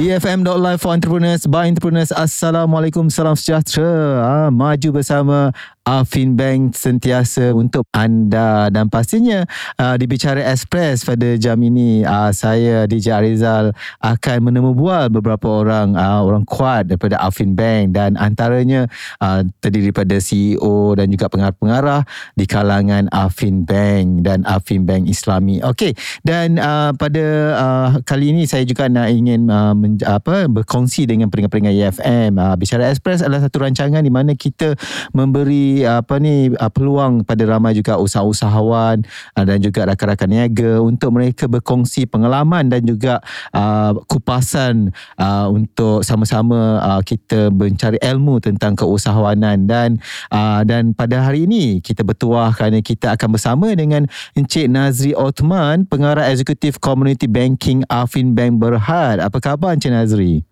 EFM.live 0.00 0.80
for 0.80 0.96
entrepreneurs 0.96 1.44
by 1.44 1.68
entrepreneurs. 1.68 2.08
Assalamualaikum, 2.08 3.12
salam 3.12 3.36
sejahtera. 3.36 4.24
Ha, 4.24 4.48
maju 4.48 4.88
bersama 4.96 5.52
Afin 5.90 6.38
Bank 6.38 6.78
sentiasa 6.78 7.50
untuk 7.50 7.82
anda 7.90 8.70
dan 8.70 8.86
pastinya 8.86 9.42
uh, 9.74 9.98
di 9.98 10.06
Bicara 10.06 10.38
Express 10.46 11.02
pada 11.02 11.34
jam 11.34 11.58
ini 11.58 12.06
uh, 12.06 12.30
saya 12.30 12.86
DJ 12.86 13.18
Arizal 13.18 13.74
akan 13.98 14.38
menemu 14.38 14.70
bual 14.70 15.10
beberapa 15.10 15.50
orang 15.50 15.98
uh, 15.98 16.22
orang 16.22 16.46
kuat 16.46 16.86
daripada 16.86 17.18
Afin 17.18 17.58
Bank 17.58 17.90
dan 17.98 18.14
antaranya 18.14 18.86
uh, 19.18 19.42
terdiri 19.58 19.90
daripada 19.90 20.22
CEO 20.22 20.94
dan 20.94 21.10
juga 21.10 21.26
pengarah-pengarah 21.26 22.06
di 22.38 22.46
kalangan 22.46 23.10
Afin 23.10 23.66
Bank 23.66 24.22
dan 24.22 24.46
Afin 24.46 24.86
Bank 24.86 25.10
Islami. 25.10 25.58
Okey 25.58 25.98
dan 26.22 26.62
uh, 26.62 26.94
pada 26.94 27.24
uh, 27.58 27.88
kali 28.06 28.30
ini 28.30 28.46
saya 28.46 28.62
juga 28.62 28.86
nak 28.86 29.10
ingin 29.10 29.50
uh, 29.50 29.74
men, 29.74 29.98
apa 30.06 30.46
berkongsi 30.46 31.10
dengan 31.10 31.26
pendengar-pendengar 31.34 31.74
EFM. 31.74 32.38
Uh, 32.38 32.54
Bicara 32.54 32.94
Express 32.94 33.26
adalah 33.26 33.42
satu 33.42 33.66
rancangan 33.66 34.06
di 34.06 34.12
mana 34.14 34.38
kita 34.38 34.78
memberi 35.10 35.79
apa 35.84 36.16
ni 36.18 36.50
uh, 36.52 36.70
peluang 36.72 37.22
pada 37.24 37.44
ramai 37.44 37.76
juga 37.76 38.00
usahawan 38.00 39.04
uh, 39.36 39.44
dan 39.44 39.58
juga 39.60 39.86
rakan-rakan 39.88 40.28
niaga 40.30 40.80
untuk 40.80 41.14
mereka 41.16 41.44
berkongsi 41.46 42.08
pengalaman 42.08 42.68
dan 42.68 42.82
juga 42.84 43.20
uh, 43.52 43.96
kupasan 44.08 44.90
uh, 45.20 45.46
untuk 45.52 46.02
sama-sama 46.02 46.80
uh, 46.80 47.02
kita 47.04 47.52
mencari 47.52 48.00
ilmu 48.00 48.40
tentang 48.40 48.76
keusahawanan 48.76 49.68
dan 49.68 50.00
uh, 50.32 50.64
dan 50.64 50.96
pada 50.96 51.24
hari 51.24 51.44
ini 51.44 51.78
kita 51.84 52.04
bertuah 52.06 52.52
kerana 52.54 52.80
kita 52.80 53.14
akan 53.14 53.28
bersama 53.36 53.72
dengan 53.76 54.06
Encik 54.38 54.70
Nazri 54.70 55.12
Othman 55.16 55.86
pengarah 55.86 56.30
eksekutif 56.30 56.78
Community 56.80 57.26
Banking 57.26 57.84
Afin 57.90 58.32
Bank 58.32 58.62
Berhad. 58.62 59.20
Apa 59.20 59.42
khabar 59.42 59.74
Encik 59.74 59.92
Nazri? 59.92 60.46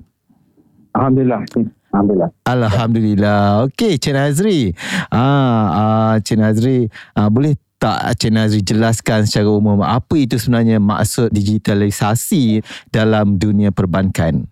Alhamdulillah. 0.97 1.78
Alhamdulillah. 1.89 2.31
Alhamdulillah. 2.45 3.41
Okey, 3.69 3.97
Cik 3.97 4.13
Nazri. 4.13 4.77
Ah, 5.09 5.65
ah 5.73 6.15
Cik 6.21 6.37
Nazri, 6.37 6.93
ah, 7.17 7.33
boleh 7.33 7.57
tak 7.79 8.19
Cik 8.19 8.33
Nazri 8.35 8.61
jelaskan 8.61 9.25
secara 9.25 9.49
umum 9.49 9.81
apa 9.81 10.15
itu 10.19 10.37
sebenarnya 10.37 10.83
maksud 10.83 11.31
digitalisasi 11.31 12.61
dalam 12.91 13.39
dunia 13.39 13.71
perbankan? 13.71 14.45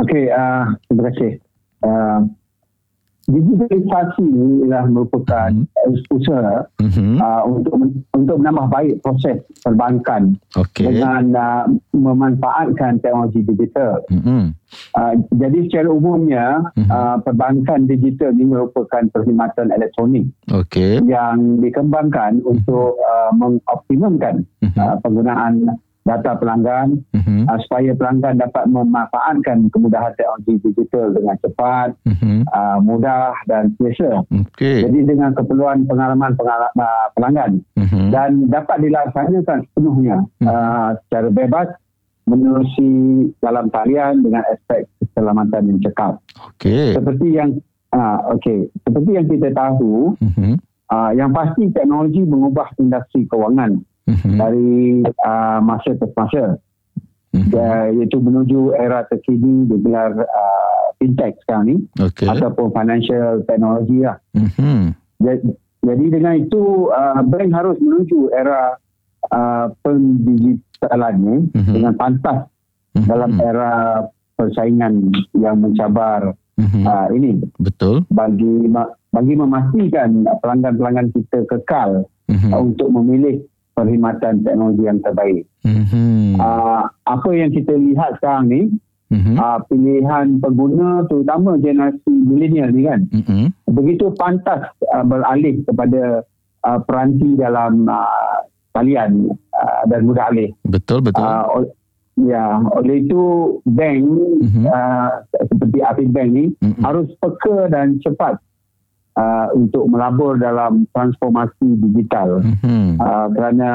Okey, 0.00 0.32
uh, 0.32 0.64
terima 0.88 1.02
kasih. 1.12 1.32
Uh, 1.84 2.20
digitalisasi 3.30 4.24
ini 4.26 4.66
adalah 4.66 4.84
merupakan 4.90 5.50
mm-hmm. 5.54 6.14
usaha 6.14 6.66
mm-hmm. 6.82 7.16
Uh, 7.22 7.42
untuk 7.46 7.74
untuk 8.14 8.36
menambah 8.42 8.66
baik 8.70 8.94
proses 9.00 9.38
perbankan 9.62 10.36
okay. 10.58 10.90
dengan 10.90 11.22
uh, 11.34 11.64
memanfaatkan 11.94 12.98
teknologi 13.00 13.40
digital. 13.46 14.02
Mm-hmm. 14.10 14.42
Uh, 14.94 15.14
jadi 15.38 15.58
secara 15.70 15.88
umumnya 15.90 16.46
mm-hmm. 16.74 16.90
uh, 16.90 17.16
perbankan 17.22 17.86
digital 17.86 18.34
ini 18.34 18.50
merupakan 18.50 19.02
perkhidmatan 19.10 19.70
elektronik 19.74 20.26
okay. 20.50 20.98
yang 21.06 21.62
dikembangkan 21.62 22.42
mm-hmm. 22.42 22.52
untuk 22.52 22.98
uh, 22.98 23.30
mengoptimumkan 23.34 24.42
mm-hmm. 24.62 24.78
uh, 24.78 24.96
penggunaan 25.02 25.78
data 26.10 26.34
pelanggan 26.34 26.98
uh-huh. 27.14 27.46
uh, 27.46 27.58
supaya 27.62 27.94
pelanggan 27.94 28.42
dapat 28.42 28.66
memanfaatkan 28.66 29.70
kemudahan 29.70 30.10
teknologi 30.18 30.58
digital 30.66 31.14
dengan 31.14 31.36
cepat, 31.38 31.94
uh-huh. 32.02 32.42
uh, 32.50 32.78
mudah 32.82 33.38
dan 33.46 33.70
selesa. 33.78 34.26
Okay. 34.50 34.82
Jadi 34.82 35.06
dengan 35.06 35.30
keperluan 35.38 35.86
pengalaman 35.86 36.34
uh, 36.34 37.06
pelanggan 37.14 37.62
uh-huh. 37.78 38.10
dan 38.10 38.50
dapat 38.50 38.82
dilaksanakan 38.82 39.62
sepenuhnya 39.70 40.18
uh-huh. 40.42 40.50
uh, 40.50 40.88
secara 41.06 41.30
bebas 41.30 41.68
menerusi 42.26 42.90
dalam 43.42 43.70
talian 43.70 44.22
dengan 44.22 44.42
aspek 44.50 44.86
keselamatan 44.98 45.70
yang 45.70 45.78
cekap. 45.86 46.18
Okay. 46.58 46.94
Seperti 46.94 47.26
yang 47.38 47.58
uh, 47.94 48.34
okay. 48.34 48.66
seperti 48.82 49.10
yang 49.14 49.26
kita 49.30 49.54
tahu, 49.54 50.18
uh-huh. 50.18 50.54
uh, 50.90 51.10
yang 51.14 51.30
pasti 51.30 51.70
teknologi 51.70 52.26
mengubah 52.26 52.74
industri 52.82 53.30
kewangan 53.30 53.86
mm-hmm. 54.10 54.36
dari 54.36 55.02
uh, 55.22 55.58
masa 55.62 55.90
ke 55.94 56.06
masa 56.12 56.58
mm-hmm. 57.34 57.54
uh, 57.54 57.86
iaitu 57.94 58.18
menuju 58.18 58.74
era 58.74 59.06
terkini 59.06 59.70
digelar 59.70 60.14
uh, 60.18 60.86
fintech 60.98 61.38
sekarang 61.46 61.64
ni 61.70 61.76
okay. 61.96 62.28
ataupun 62.28 62.74
financial 62.74 63.40
technology 63.46 64.02
lah 64.02 64.18
mm-hmm. 64.34 64.92
jadi, 65.22 65.48
jadi 65.86 66.04
dengan 66.10 66.34
itu 66.42 66.90
uh, 66.90 67.22
bank 67.24 67.50
harus 67.54 67.76
menuju 67.78 68.34
era 68.34 68.76
uh, 69.32 69.66
pendigitalan 69.80 71.14
ni 71.16 71.36
mm-hmm. 71.54 71.74
dengan 71.74 71.92
pantas 71.96 72.38
mm-hmm. 72.92 73.08
dalam 73.08 73.32
era 73.40 73.72
persaingan 74.36 75.12
yang 75.36 75.56
mencabar 75.60 76.36
mm-hmm. 76.60 76.84
uh, 76.84 77.08
ini 77.12 77.40
betul 77.60 78.04
bagi 78.12 78.68
bagi 79.10 79.34
memastikan 79.34 80.24
pelanggan-pelanggan 80.40 81.12
kita 81.12 81.44
kekal 81.48 82.04
mm-hmm. 82.28 82.52
uh, 82.52 82.60
untuk 82.60 82.88
memilih 82.92 83.40
perkhidmatan 83.74 84.44
teknologi 84.44 84.82
yang 84.84 85.00
terbaik. 85.02 85.44
Mm-hmm. 85.66 86.38
Uh, 86.40 86.82
apa 87.06 87.30
yang 87.32 87.50
kita 87.52 87.74
lihat 87.74 88.16
sekarang 88.18 88.44
ni, 88.48 88.60
mm-hmm. 89.12 89.36
uh, 89.36 89.58
pilihan 89.68 90.26
pengguna 90.40 91.04
terutama 91.06 91.60
generasi 91.60 92.10
milenial 92.10 92.70
ni 92.72 92.82
kan, 92.86 93.00
mm-hmm. 93.10 93.44
begitu 93.70 94.12
pantas 94.16 94.68
uh, 94.94 95.04
beralih 95.04 95.60
kepada 95.64 96.24
uh, 96.64 96.80
peranti 96.84 97.36
dalam 97.38 97.86
uh, 97.86 98.44
talian 98.72 99.30
uh, 99.54 99.82
dan 99.90 100.00
mudah 100.06 100.30
alih. 100.30 100.50
Betul, 100.66 101.04
betul. 101.04 101.22
Uh, 101.24 101.66
Ya, 102.20 102.60
oleh 102.76 103.08
itu 103.08 103.22
bank 103.64 104.04
mm-hmm. 104.44 104.68
uh, 104.68 105.24
seperti 105.40 105.78
Afid 105.80 106.12
Bank 106.12 106.28
ni 106.36 106.52
mm-hmm. 106.52 106.84
harus 106.84 107.08
peka 107.16 107.72
dan 107.72 107.96
cepat 108.04 108.36
uh, 109.20 109.46
untuk 109.52 109.84
melabur 109.92 110.40
dalam 110.40 110.88
transformasi 110.96 111.68
digital 111.90 112.40
mm-hmm. 112.40 112.96
uh, 112.96 113.28
kerana 113.36 113.68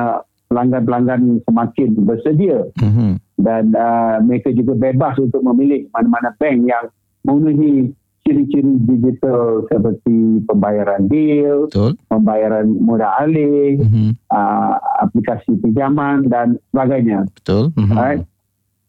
pelanggan-pelanggan 0.49 1.41
semakin 1.45 1.89
bersedia 2.05 2.65
mm-hmm. 2.81 3.11
dan 3.41 3.73
uh, 3.77 4.17
mereka 4.25 4.49
juga 4.53 4.73
bebas 4.77 5.17
untuk 5.21 5.41
memilih 5.45 5.85
mana-mana 5.93 6.33
bank 6.37 6.65
yang 6.65 6.85
memenuhi 7.25 7.93
ciri-ciri 8.25 8.81
digital 8.89 9.69
seperti 9.69 10.41
pembayaran 10.49 11.05
bil, 11.05 11.69
Betul. 11.69 11.93
pembayaran 12.09 12.65
mudah 12.81 13.21
alih, 13.21 13.77
mm-hmm. 13.77 14.17
uh, 14.33 14.81
aplikasi 15.05 15.53
pinjaman 15.61 16.25
dan 16.25 16.57
sebagainya. 16.73 17.29
Betul. 17.37 17.69
Mm-hmm. 17.77 17.97
Right? 17.97 18.25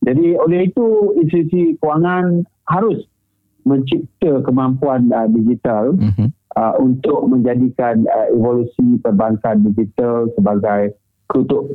Jadi 0.09 0.41
oleh 0.41 0.73
itu 0.73 0.87
institusi 1.21 1.76
kewangan 1.85 2.49
harus 2.64 3.05
mencipta 3.69 4.41
kemampuan 4.47 5.12
uh, 5.12 5.29
digital 5.29 5.93
mm-hmm 6.00 6.36
uh, 6.56 6.75
untuk 6.81 7.29
menjadikan 7.29 8.03
uh, 8.08 8.26
evolusi 8.32 8.99
perbankan 9.05 9.62
digital 9.70 10.26
sebagai 10.35 10.97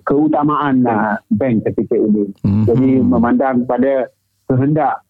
keutamaan 0.07 0.83
uh, 0.87 1.19
bank 1.35 1.67
ketika 1.69 1.95
ini. 1.95 2.31
Mm-hmm. 2.41 2.63
Jadi 2.65 2.89
memandang 3.03 3.67
pada 3.67 4.07
kehendak 4.47 5.03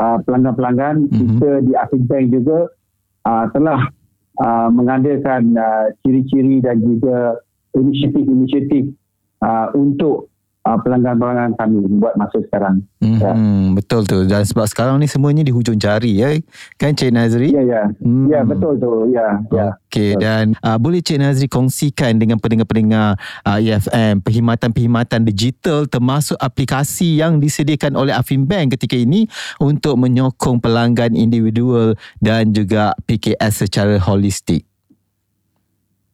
uh, 0.00 0.18
pelanggan-pelanggan 0.24 1.08
mm-hmm. 1.08 1.28
kita 1.38 1.50
di 1.64 1.72
Afin 1.76 2.02
Bank 2.08 2.26
juga 2.32 2.58
uh, 3.28 3.44
telah 3.52 3.80
uh, 4.40 4.68
mengadakan 4.72 5.54
uh, 5.54 5.86
ciri-ciri 6.02 6.64
dan 6.64 6.80
juga 6.80 7.36
inisiatif-inisiatif 7.76 8.96
uh, 9.44 9.68
untuk 9.76 10.31
uh, 10.66 10.78
pelanggan-pelanggan 10.78 11.58
kami 11.58 11.78
buat 11.98 12.14
masa 12.14 12.38
sekarang. 12.42 12.82
Hmm, 13.02 13.18
ya. 13.18 13.32
Betul 13.74 14.06
tu. 14.06 14.22
Dan 14.26 14.46
sebab 14.46 14.66
sekarang 14.70 14.96
ni 15.02 15.10
semuanya 15.10 15.42
di 15.42 15.50
hujung 15.50 15.78
jari 15.78 16.22
ya. 16.22 16.30
Kan 16.78 16.94
Cik 16.94 17.10
Nazri? 17.14 17.50
Ya, 17.50 17.62
ya. 17.62 17.82
Hmm. 17.98 18.30
Ya, 18.30 18.40
betul 18.46 18.78
tu. 18.78 19.10
Ya, 19.10 19.42
ya. 19.50 19.68
Okey 19.92 20.16
dan 20.16 20.56
uh, 20.64 20.80
boleh 20.80 21.04
Cik 21.04 21.20
Nazri 21.20 21.46
kongsikan 21.52 22.16
dengan 22.16 22.40
pendengar-pendengar 22.40 23.20
uh, 23.44 23.58
EFM 23.60 24.24
perkhidmatan-perkhidmatan 24.24 25.28
digital 25.28 25.84
termasuk 25.84 26.40
aplikasi 26.40 27.20
yang 27.20 27.36
disediakan 27.36 27.98
oleh 27.98 28.16
Afin 28.16 28.48
Bank 28.48 28.78
ketika 28.78 28.96
ini 28.96 29.28
untuk 29.60 30.00
menyokong 30.00 30.64
pelanggan 30.64 31.12
individual 31.12 31.92
dan 32.24 32.56
juga 32.56 32.96
PKS 33.04 33.68
secara 33.68 34.00
holistik. 34.00 34.64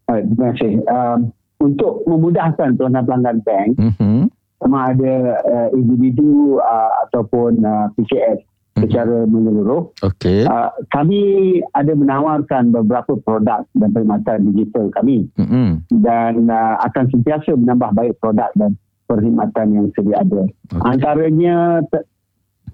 Terima 0.09 0.57
kasih. 0.57 0.81
Um, 0.89 1.37
untuk 1.59 2.07
memudahkan 2.07 2.79
pelanggan-pelanggan 2.79 3.39
bank, 3.43 3.69
mm-hmm. 3.77 4.28
Sama 4.69 4.93
ada 4.93 5.41
uh, 5.49 5.69
individu 5.73 6.61
uh, 6.61 6.93
ataupun 7.09 7.65
uh, 7.65 7.89
PKS 7.97 8.45
mm-hmm. 8.45 8.85
secara 8.85 9.25
menyeluruh, 9.25 9.89
okay. 10.05 10.45
uh, 10.45 10.69
kami 10.93 11.57
ada 11.73 11.97
menawarkan 11.97 12.69
beberapa 12.69 13.17
produk 13.25 13.65
dan 13.73 13.89
perkhidmatan 13.97 14.53
digital 14.53 14.93
kami 14.93 15.25
mm-hmm. 15.41 15.89
dan 16.05 16.53
uh, 16.53 16.77
akan 16.85 17.09
sentiasa 17.09 17.57
menambah 17.57 17.97
baik 17.97 18.13
produk 18.21 18.53
dan 18.61 18.77
perkhidmatan 19.09 19.67
yang 19.73 19.87
sedia 19.97 20.21
ada. 20.21 20.45
Okay. 20.45 20.85
Antaranya 20.85 21.81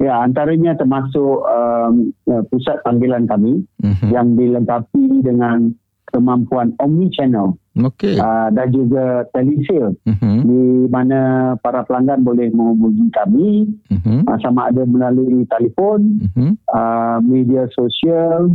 Ya, 0.02 0.26
antaranya 0.26 0.74
termasuk 0.74 1.46
um, 1.46 2.10
pusat 2.50 2.82
panggilan 2.82 3.30
kami 3.30 3.62
mm-hmm. 3.78 4.10
yang 4.10 4.34
dilengkapi 4.34 5.22
dengan 5.22 5.70
kemampuan 6.10 6.74
omni 6.82 7.14
channel 7.14 7.54
okay. 7.82 8.14
uh, 8.18 8.48
dan 8.54 8.70
juga 8.70 9.26
telesale 9.34 9.98
uh-huh. 10.06 10.38
di 10.46 10.86
mana 10.86 11.52
para 11.58 11.82
pelanggan 11.82 12.22
boleh 12.22 12.50
menghubungi 12.54 13.10
kami 13.10 13.50
uh-huh. 13.90 14.22
uh, 14.30 14.38
sama 14.38 14.70
ada 14.70 14.86
melalui 14.86 15.42
telefon, 15.50 16.22
uh-huh. 16.30 16.54
uh, 16.70 17.18
media 17.24 17.66
sosial, 17.74 18.54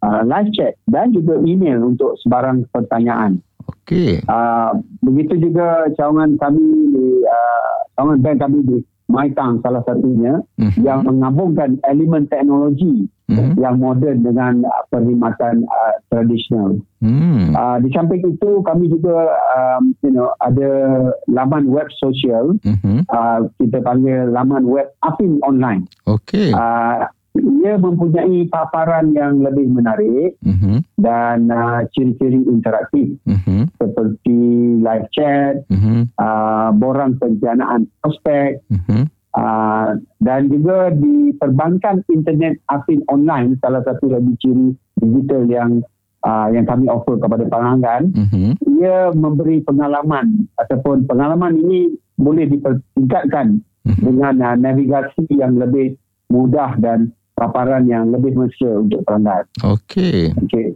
uh, 0.00 0.22
live 0.24 0.50
chat 0.56 0.74
dan 0.88 1.12
juga 1.12 1.36
email 1.44 1.84
untuk 1.84 2.16
sebarang 2.24 2.64
pertanyaan. 2.72 3.40
Okay. 3.86 4.22
Uh, 4.30 4.78
begitu 5.02 5.50
juga 5.50 5.90
cawangan 5.98 6.38
kami 6.38 6.64
di 6.94 7.06
uh, 7.26 7.74
cawangan 7.98 8.18
bank 8.22 8.38
kami 8.42 8.58
di 8.62 8.78
Maitang 9.06 9.62
salah 9.62 9.86
satunya 9.86 10.42
uh-huh. 10.58 10.82
yang 10.82 11.06
menggabungkan 11.06 11.78
elemen 11.86 12.26
teknologi 12.26 13.06
uh-huh. 13.30 13.54
yang 13.54 13.78
moden 13.78 14.26
dengan 14.26 14.66
uh, 14.66 14.82
perkhidmatan 14.90 15.62
uh, 15.62 15.94
tradisional. 16.10 16.82
Uh-huh. 16.98 17.54
Uh, 17.54 17.76
di 17.86 17.88
samping 17.94 18.26
itu 18.26 18.50
kami 18.66 18.90
juga 18.90 19.30
um, 19.54 19.94
you 20.02 20.10
know 20.10 20.34
ada 20.42 20.70
laman 21.30 21.70
web 21.70 21.86
sosial 22.02 22.58
uh-huh. 22.66 22.98
uh, 23.14 23.46
kita 23.62 23.78
panggil 23.86 24.26
laman 24.34 24.66
web 24.66 24.90
Afin 25.06 25.38
online. 25.46 25.86
Okay. 26.10 26.50
Uh, 26.50 27.06
ia 27.42 27.74
mempunyai 27.76 28.46
paparan 28.48 29.12
yang 29.12 29.42
lebih 29.42 29.68
menarik 29.68 30.38
uh-huh. 30.42 30.78
dan 31.00 31.50
uh, 31.50 31.82
ciri-ciri 31.92 32.40
interaktif 32.46 33.18
uh-huh. 33.26 33.66
seperti 33.76 34.38
live 34.80 35.08
chat, 35.12 35.66
uh-huh. 35.68 36.06
uh, 36.20 36.68
borang 36.76 37.18
penjanaan 37.18 37.90
prospek 38.00 38.62
uh-huh. 38.70 39.04
uh, 39.36 39.98
dan 40.22 40.48
juga 40.48 40.94
di 40.94 41.34
perbankan 41.36 42.06
internet 42.12 42.60
afin 42.70 43.02
online 43.10 43.58
salah 43.60 43.82
satu 43.84 44.12
lagi 44.12 44.32
ciri 44.40 44.68
digital 45.02 45.42
yang 45.50 45.70
uh, 46.24 46.48
yang 46.52 46.64
kami 46.64 46.86
offer 46.88 47.18
kepada 47.18 47.44
pelanggan 47.46 48.14
uh-huh. 48.14 48.52
ia 48.78 49.10
memberi 49.12 49.60
pengalaman 49.66 50.48
ataupun 50.60 51.04
pengalaman 51.04 51.58
ini 51.60 51.92
boleh 52.16 52.48
dipertingkatkan 52.48 53.60
uh-huh. 53.84 54.00
dengan 54.00 54.34
uh, 54.40 54.56
navigasi 54.56 55.26
yang 55.34 55.58
lebih 55.58 55.98
mudah 56.26 56.74
dan 56.82 57.14
paparan 57.36 57.84
yang 57.84 58.08
lebih 58.10 58.32
mesra 58.34 58.80
untuk 58.80 59.04
pelanggan. 59.04 59.44
Okey. 59.62 60.32
Okey. 60.48 60.74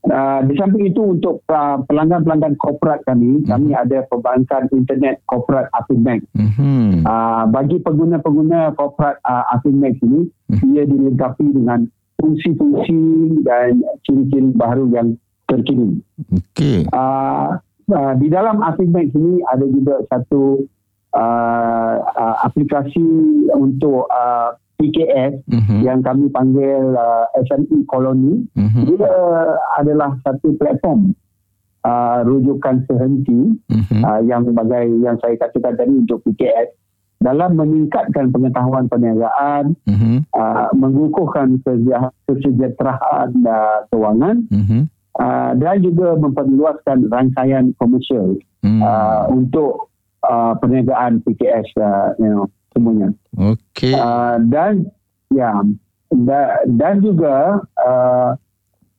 Uh, 0.00 0.40
di 0.48 0.56
samping 0.56 0.88
itu 0.88 1.12
untuk 1.12 1.44
uh, 1.52 1.76
pelanggan-pelanggan 1.84 2.56
korporat 2.56 3.04
kami, 3.04 3.36
mm-hmm. 3.36 3.52
kami 3.52 3.76
ada 3.76 4.00
perbankan 4.08 4.64
internet 4.72 5.20
korporat 5.28 5.68
Afin 5.76 6.00
Bank. 6.00 6.24
Mm-hmm. 6.34 7.04
Uh, 7.04 7.44
bagi 7.52 7.76
pengguna-pengguna 7.84 8.72
korporat 8.80 9.20
uh, 9.28 9.44
Afin 9.52 9.76
Bank 9.76 10.00
ini, 10.00 10.24
mm-hmm. 10.24 10.72
ia 10.72 10.82
dilengkapi 10.88 11.46
dengan 11.52 11.84
fungsi-fungsi 12.16 13.00
dan 13.44 13.84
ciri-ciri 14.08 14.56
baru 14.56 14.88
yang 14.88 15.20
terkini. 15.44 16.00
Okey. 16.32 16.88
Uh, 16.96 17.60
uh, 17.92 18.12
di 18.16 18.32
dalam 18.32 18.64
Afin 18.64 18.88
Bank 18.88 19.12
ini 19.12 19.44
ada 19.52 19.68
juga 19.68 20.00
satu 20.08 20.64
uh, 21.12 21.96
uh, 22.00 22.36
aplikasi 22.48 23.04
untuk 23.52 24.08
uh, 24.08 24.56
PKS 24.80 25.44
mm-hmm. 25.44 25.78
yang 25.84 26.00
kami 26.00 26.32
panggil 26.32 26.96
uh, 26.96 27.28
SME 27.44 27.84
Koloni 27.84 28.48
mm-hmm. 28.56 28.84
dia 28.88 29.12
adalah 29.76 30.16
satu 30.24 30.56
platform 30.56 31.12
uh, 31.84 32.24
rujukan 32.24 32.88
sehenti 32.88 33.60
mm-hmm. 33.68 34.00
uh, 34.00 34.20
yang 34.24 34.48
sebagai 34.48 34.88
yang 35.04 35.20
saya 35.20 35.36
katakan 35.36 35.76
tadi 35.76 35.92
untuk 35.92 36.24
PKS 36.24 36.72
dalam 37.20 37.52
meningkatkan 37.60 38.32
pengetahuan 38.32 38.88
perniagaan 38.88 39.76
mm-hmm. 39.84 40.24
uh, 40.32 40.72
mengukuhkan 40.72 41.60
kesejahteraan 42.24 43.28
uh, 43.44 43.84
kewangan 43.92 44.48
mm-hmm. 44.48 44.88
uh, 45.20 45.52
dan 45.60 45.84
juga 45.84 46.16
memperluaskan 46.16 47.12
rangkaian 47.12 47.76
komersial 47.76 48.40
mm-hmm. 48.64 48.80
uh, 48.80 49.28
untuk 49.28 49.92
uh, 50.24 50.56
perniagaan 50.56 51.20
PKS 51.28 51.68
uh, 51.76 52.16
you 52.16 52.32
know 52.32 52.48
semuanya. 52.74 53.08
Okey. 53.36 53.94
Uh, 53.94 54.36
dan 54.50 54.86
ya 55.30 55.62
da, 56.10 56.62
dan 56.66 57.00
juga 57.02 57.62
uh, 57.78 58.34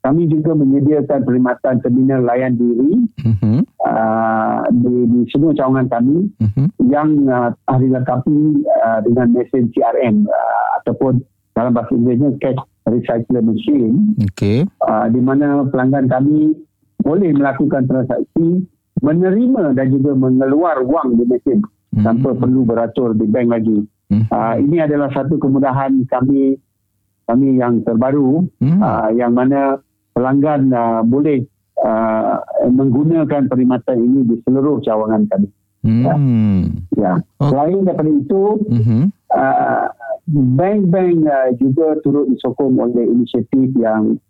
kami 0.01 0.25
juga 0.31 0.57
menyediakan 0.57 1.21
perkhidmatan 1.21 1.75
terminal 1.85 2.25
layan 2.25 2.57
diri 2.57 3.05
uh-huh. 3.21 3.61
uh, 3.85 4.65
di, 4.73 4.95
di 5.05 5.19
semua 5.29 5.53
cawangan 5.53 5.87
kami 5.93 6.25
uh-huh. 6.41 6.67
yang 6.89 7.29
uh, 7.29 7.53
ahli 7.69 7.87
lengkapi 7.93 8.65
uh, 8.81 8.99
dengan 9.05 9.29
mesin 9.37 9.69
CRM 9.75 10.25
uh, 10.25 10.67
ataupun 10.81 11.21
dalam 11.53 11.75
bahasa 11.77 11.93
Inggerisnya 11.93 12.33
cash 12.41 12.61
recycler 12.89 13.45
machine. 13.45 14.17
Okey. 14.33 14.65
Uh, 14.81 15.05
di 15.13 15.21
mana 15.21 15.69
pelanggan 15.69 16.09
kami 16.09 16.57
boleh 17.05 17.29
melakukan 17.37 17.85
transaksi 17.85 18.65
menerima 19.01 19.73
dan 19.77 19.87
juga 19.93 20.17
mengeluar 20.17 20.81
wang 20.85 21.17
di 21.17 21.25
mesin 21.29 21.61
hmm. 21.95 22.03
tanpa 22.03 22.35
perlu 22.35 22.63
beratur 22.63 23.13
di 23.15 23.25
bank 23.27 23.47
lagi. 23.51 23.79
Hmm. 24.11 24.27
Uh, 24.27 24.55
ini 24.59 24.83
adalah 24.83 25.07
satu 25.11 25.39
kemudahan 25.39 26.03
kami 26.11 26.59
kami 27.29 27.47
yang 27.55 27.79
terbaru 27.87 28.43
hmm. 28.59 28.79
uh, 28.83 29.07
yang 29.15 29.31
mana 29.31 29.79
pelanggan 30.11 30.67
uh, 30.75 30.99
boleh 31.07 31.47
uh, 31.79 32.43
menggunakan 32.67 33.47
perkhidmatan 33.47 33.97
ini 34.03 34.19
di 34.27 34.35
seluruh 34.43 34.83
cawangan 34.83 35.23
kami. 35.31 35.47
Hmm. 35.81 36.03
Ya. 36.05 36.13
ya. 36.99 37.13
Oh. 37.41 37.49
Selain 37.49 37.81
daripada 37.81 38.11
itu, 38.11 38.43
hmm. 38.69 39.03
uh, 39.33 39.87
bank-bank 40.59 41.25
uh, 41.25 41.49
juga 41.57 41.97
turut 42.05 42.29
disokong 42.29 42.77
oleh 42.77 43.09
inisiatif 43.09 43.73
yang 43.79 44.21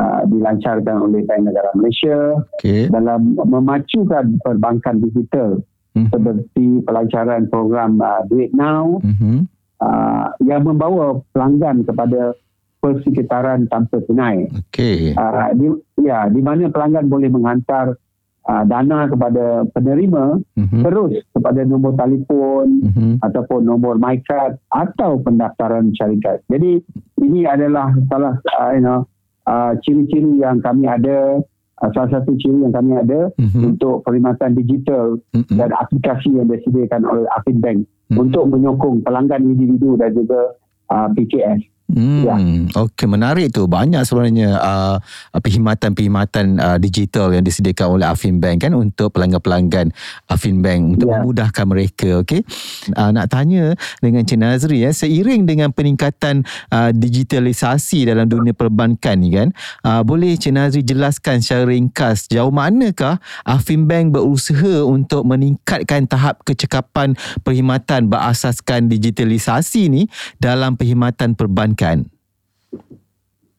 uh, 0.00 0.22
dilancarkan 0.26 0.96
oleh 1.06 1.22
Bank 1.22 1.46
Negara 1.46 1.70
Malaysia 1.78 2.42
okay. 2.58 2.90
dalam 2.90 3.38
memacukan 3.38 4.42
perbankan 4.42 4.98
digital 5.02 5.62
mm-hmm. 6.06 6.12
seperti 6.14 6.66
pelancaran 6.86 7.50
program 7.50 7.98
uh, 7.98 8.22
Duit 8.30 8.54
Now 8.54 9.02
mm-hmm. 9.02 9.50
uh, 9.82 10.26
yang 10.46 10.62
membawa 10.62 11.18
pelanggan 11.34 11.82
kepada 11.82 12.38
persekitaran 12.78 13.66
tanpa 13.66 13.98
tunai. 14.06 14.46
Okay. 14.70 15.10
Uh, 15.18 15.50
di, 15.58 15.66
ya, 16.06 16.30
di 16.30 16.38
mana 16.38 16.70
pelanggan 16.70 17.10
boleh 17.10 17.26
menghantar 17.26 17.98
uh, 18.46 18.62
dana 18.64 19.10
kepada 19.10 19.66
penerima 19.74 20.38
mm-hmm. 20.56 20.82
terus 20.86 21.12
kepada 21.34 21.60
nombor 21.66 21.98
telefon 21.98 22.86
mm-hmm. 22.86 23.12
ataupun 23.22 23.66
nombor 23.66 23.98
MyCard 23.98 24.56
atau 24.70 25.18
pendaftaran 25.20 25.90
syarikat. 25.98 26.40
Jadi 26.48 26.80
ini 27.22 27.44
adalah 27.44 27.92
salah 28.08 28.38
uh, 28.56 28.70
you 28.72 28.82
know, 28.82 29.04
uh, 29.44 29.74
ciri-ciri 29.84 30.40
yang 30.40 30.62
kami 30.62 30.86
ada 30.86 31.42
uh, 31.82 31.90
salah 31.94 32.10
satu 32.20 32.34
ciri 32.38 32.64
yang 32.66 32.74
kami 32.74 32.98
ada 32.98 33.30
mm-hmm. 33.38 33.62
untuk 33.74 34.02
perkhidmatan 34.02 34.58
digital 34.58 35.18
mm-hmm. 35.34 35.56
dan 35.56 35.70
aplikasi 35.74 36.30
yang 36.34 36.46
disediakan 36.50 37.02
oleh 37.06 37.24
Afin 37.38 37.58
Bank 37.62 37.78
mm-hmm. 37.86 38.18
untuk 38.18 38.44
menyokong 38.50 39.02
pelanggan 39.06 39.46
individu 39.46 39.94
dan 39.98 40.14
juga 40.14 40.58
uh, 40.90 41.08
PKS. 41.14 41.77
Hmm, 41.88 42.20
ya. 42.20 42.36
Okey, 42.84 43.08
menarik 43.08 43.48
tu. 43.48 43.64
Banyak 43.64 44.04
sebenarnya 44.04 44.60
uh, 44.60 44.96
perkhidmatan-perkhidmatan 45.32 46.60
uh, 46.60 46.76
digital 46.76 47.32
yang 47.32 47.40
disediakan 47.40 47.96
oleh 47.96 48.04
Afin 48.04 48.44
Bank 48.44 48.68
kan 48.68 48.76
untuk 48.76 49.16
pelanggan-pelanggan 49.16 49.96
Afin 50.28 50.60
Bank 50.60 51.00
untuk 51.00 51.08
ya. 51.08 51.24
memudahkan 51.24 51.64
mereka. 51.64 52.20
Okey. 52.20 52.44
Uh, 52.92 53.08
nak 53.08 53.32
tanya 53.32 53.72
dengan 54.04 54.20
Cik 54.20 54.36
Nazri 54.36 54.84
ya, 54.84 54.92
seiring 54.92 55.48
dengan 55.48 55.72
peningkatan 55.72 56.44
uh, 56.68 56.92
digitalisasi 56.92 58.04
dalam 58.04 58.28
dunia 58.28 58.52
perbankan 58.52 59.16
ni 59.16 59.32
kan, 59.32 59.48
uh, 59.88 60.04
boleh 60.04 60.36
Cik 60.36 60.52
Nazri 60.60 60.84
jelaskan 60.84 61.40
secara 61.40 61.72
ringkas 61.72 62.28
jauh 62.28 62.52
manakah 62.52 63.16
Afin 63.48 63.88
Bank 63.88 64.12
berusaha 64.12 64.84
untuk 64.84 65.24
meningkatkan 65.24 66.04
tahap 66.04 66.44
kecekapan 66.44 67.16
perkhidmatan 67.40 68.12
berasaskan 68.12 68.92
digitalisasi 68.92 69.88
ni 69.88 70.04
dalam 70.36 70.76
perkhidmatan 70.76 71.32
perbankan 71.32 71.77
kan? 71.78 72.02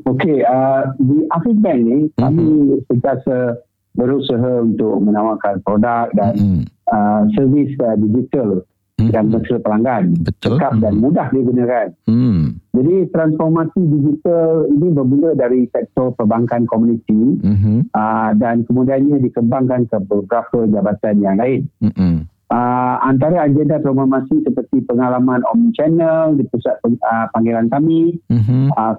Okey, 0.07 0.43
uh, 0.43 0.91
di 0.99 1.27
Afif 1.31 1.55
Bank 1.63 1.79
ni 1.83 1.97
mm-hmm. 2.07 2.19
kami 2.19 2.47
sentiasa 2.91 3.59
berusaha 3.97 4.63
untuk 4.63 5.01
menawarkan 5.03 5.59
produk 5.63 6.07
dan 6.15 6.33
mm-hmm. 6.35 6.63
uh, 6.87 7.21
servis 7.35 7.71
uh, 7.83 7.99
digital 7.99 8.63
mm-hmm. 8.63 9.11
yang 9.11 9.27
bersama 9.27 9.59
pelanggan. 9.59 10.03
Betul. 10.23 10.55
Cekap 10.55 10.71
mm-hmm. 10.71 10.83
dan 10.87 10.93
mudah 11.03 11.27
digunakan. 11.35 11.87
Mm. 12.07 12.41
Jadi 12.79 12.95
transformasi 13.11 13.81
digital 13.81 14.71
ini 14.71 14.87
bermula 14.93 15.31
dari 15.35 15.67
sektor 15.69 16.15
perbankan 16.15 16.63
komuniti 16.63 17.43
mm-hmm. 17.43 17.91
uh, 17.91 18.31
dan 18.39 18.63
kemudiannya 18.63 19.19
dikembangkan 19.19 19.83
ke 19.89 19.97
beberapa 20.07 20.63
jabatan 20.69 21.15
yang 21.19 21.37
lain. 21.37 21.67
Mm-hmm. 21.83 22.15
Uh, 22.49 22.97
antara 23.05 23.45
agenda 23.45 23.77
transformasi 23.77 24.41
seperti 24.41 24.81
pengalaman 24.89 25.45
omnichannel 25.53 26.33
di 26.33 26.41
pusat 26.49 26.81
uh, 26.81 27.29
panggilan 27.29 27.69
kami, 27.69 28.17
mm-hmm. 28.25 28.73
uh, 28.73 28.97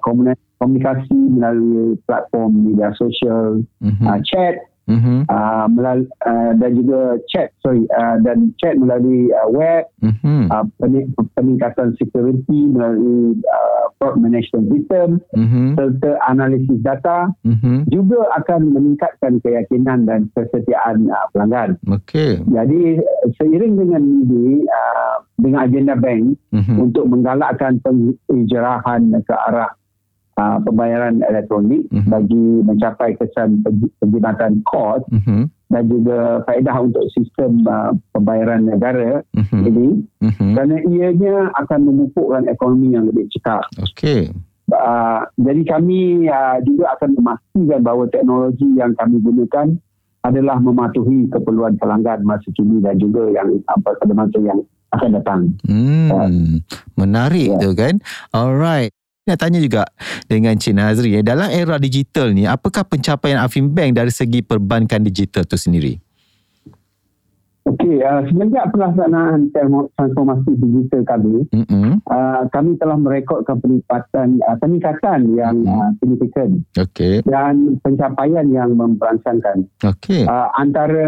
komunikasi 0.55 1.11
melalui 1.11 1.99
platform 2.07 2.63
media 2.63 2.95
sosial, 2.95 3.59
mm-hmm. 3.83 4.07
uh, 4.07 4.23
chat, 4.23 4.70
mm-hmm. 4.87 5.27
uh, 5.29 5.65
melalui, 5.69 6.07
uh, 6.25 6.51
dan 6.57 6.71
juga 6.77 6.99
chat 7.29 7.49
sorry 7.61 7.83
uh, 7.93 8.17
dan 8.23 8.53
chat 8.61 8.77
melalui 8.77 9.29
uh, 9.33 9.49
web 9.49 9.85
mm-hmm. 10.01 10.49
uh, 10.49 10.65
peningkatan 11.37 11.93
security 11.97 12.69
melalui 12.71 13.37
uh, 13.45 13.85
fraud 14.01 14.17
management 14.17 14.65
system 14.73 15.21
mm-hmm. 15.37 15.77
serta 15.77 16.17
analisis 16.25 16.79
data 16.81 17.29
mm-hmm. 17.45 17.85
juga 17.93 18.25
akan 18.41 18.73
meningkatkan 18.73 19.37
keyakinan 19.45 20.09
dan 20.09 20.25
kesetiaan 20.33 21.05
uh, 21.11 21.27
pelanggan. 21.35 21.77
Okay. 21.85 22.41
Jadi 22.49 23.01
seiring 23.37 23.77
dengan 23.77 24.01
ini 24.01 24.65
uh, 24.65 25.21
dengan 25.41 25.65
agenda 25.65 25.93
bank 25.97 26.37
mm-hmm. 26.53 26.77
untuk 26.77 27.05
menggalakkan 27.09 27.81
penghijrahan 27.81 29.13
ke 29.25 29.35
arah 29.49 29.69
uh, 30.37 30.57
pembayaran 30.63 31.19
elektronik 31.25 31.83
uh-huh. 31.91 32.07
bagi 32.07 32.45
mencapai 32.63 33.17
kesan 33.19 33.65
penjimatan 33.99 34.61
kos 34.67 35.03
uh-huh. 35.11 35.43
dan 35.71 35.83
juga 35.89 36.45
faedah 36.47 36.77
untuk 36.79 37.03
sistem 37.11 37.63
uh, 37.67 37.91
pembayaran 38.15 38.67
negara 38.67 39.25
uh-huh. 39.35 39.61
ini 39.65 40.05
uh-huh. 40.23 40.51
kerana 40.55 40.77
ianya 40.87 41.35
akan 41.59 41.79
memupukkan 41.89 42.47
ekonomi 42.47 42.95
yang 42.95 43.07
lebih 43.09 43.27
cekap. 43.33 43.65
Okey. 43.81 44.31
Uh, 44.71 45.27
jadi 45.35 45.67
kami 45.67 46.31
uh, 46.31 46.57
juga 46.63 46.95
akan 46.95 47.19
memastikan 47.19 47.79
bahawa 47.83 48.07
teknologi 48.07 48.67
yang 48.79 48.95
kami 48.95 49.19
gunakan 49.19 49.75
adalah 50.21 50.61
mematuhi 50.61 51.27
keperluan 51.33 51.75
pelanggan 51.81 52.21
masa 52.23 52.45
kini 52.53 52.79
dan 52.79 52.95
juga 53.01 53.25
yang 53.33 53.57
apa 53.67 53.97
pada 53.99 54.13
masa 54.13 54.37
yang 54.39 54.61
akan 54.95 55.09
datang. 55.17 55.41
Hmm, 55.65 56.07
uh, 56.13 56.31
menarik 56.95 57.51
yeah. 57.51 57.59
tu 57.59 57.75
kan. 57.75 57.99
Alright 58.31 58.95
nak 59.21 59.37
tanya 59.37 59.61
juga 59.61 59.85
dengan 60.25 60.57
Cik 60.57 60.73
Nazri 60.73 61.13
eh, 61.13 61.21
dalam 61.21 61.45
era 61.53 61.77
digital 61.77 62.33
ni 62.33 62.49
apakah 62.49 62.81
pencapaian 62.81 63.37
Afim 63.37 63.69
Bank 63.69 63.93
dari 63.93 64.09
segi 64.09 64.41
perbankan 64.41 65.05
digital 65.05 65.45
tu 65.45 65.61
sendiri? 65.61 65.93
Okey, 67.61 68.01
uh, 68.01 68.25
semenjak 68.25 68.73
pelaksanaan 68.73 69.53
transformasi 69.93 70.49
digital 70.57 71.05
kami, 71.05 71.45
mm-hmm. 71.53 72.01
uh, 72.09 72.49
kami 72.49 72.73
telah 72.81 72.97
merekodkan 72.97 73.61
peningkatan 73.61 74.41
uh, 74.49 74.57
peningkatan 74.57 75.37
yang 75.37 75.61
mm-hmm. 75.61 75.77
uh, 75.77 75.93
signifikan 76.01 76.49
okay. 76.73 77.21
dan 77.21 77.77
pencapaian 77.85 78.49
yang 78.49 78.73
memperangsangkan. 78.73 79.69
Okay. 79.77 80.25
Uh, 80.25 80.49
antara 80.57 81.05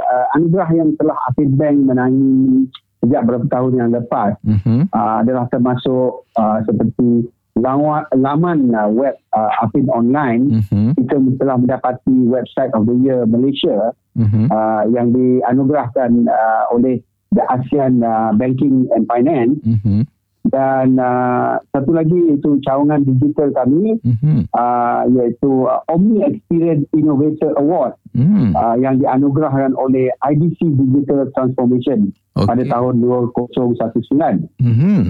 uh, 0.00 0.26
anugerah 0.40 0.72
yang 0.72 0.96
telah 0.96 1.20
Afid 1.28 1.52
Bank 1.60 1.84
menangi 1.84 2.64
sejak 3.04 3.20
beberapa 3.28 3.44
tahun 3.52 3.72
yang 3.76 3.90
lepas 3.92 4.40
mm-hmm. 4.40 4.88
uh, 4.96 5.14
adalah 5.20 5.44
termasuk 5.52 6.24
uh, 6.40 6.64
seperti 6.64 7.28
laman 7.60 8.74
uh, 8.74 8.88
web 8.88 9.14
uh, 9.36 9.50
Afin 9.62 9.86
Online 9.92 10.60
mm-hmm. 10.60 10.96
kita 10.96 11.16
telah 11.38 11.56
mendapati 11.60 12.16
website 12.26 12.72
of 12.72 12.88
the 12.88 12.96
year 13.00 13.24
Malaysia 13.28 13.92
mm-hmm. 14.16 14.48
uh, 14.50 14.82
yang 14.90 15.12
dianugerahkan 15.12 16.26
uh, 16.26 16.62
oleh 16.74 16.98
the 17.30 17.44
ASEAN 17.46 18.02
uh, 18.02 18.34
Banking 18.34 18.90
and 18.90 19.06
Finance 19.06 19.60
mm-hmm. 19.62 20.02
Dan 20.48 20.96
uh, 20.96 21.60
satu 21.76 21.92
lagi 21.92 22.16
itu 22.32 22.56
cawangan 22.64 23.04
digital 23.04 23.52
kami 23.52 24.00
mm-hmm. 24.00 24.48
uh, 24.56 25.04
iaitu 25.12 25.68
uh, 25.68 25.84
Omni 25.92 26.24
Experience 26.24 26.88
Innovator 26.96 27.52
Award 27.60 28.00
mm-hmm. 28.16 28.56
uh, 28.56 28.76
yang 28.80 28.96
dianugerahkan 28.96 29.76
oleh 29.76 30.08
IDC 30.24 30.64
Digital 30.64 31.28
Transformation 31.36 32.16
okay. 32.40 32.48
pada 32.48 32.62
tahun 32.64 33.04
2019 33.04 34.48
mm-hmm. 34.64 35.00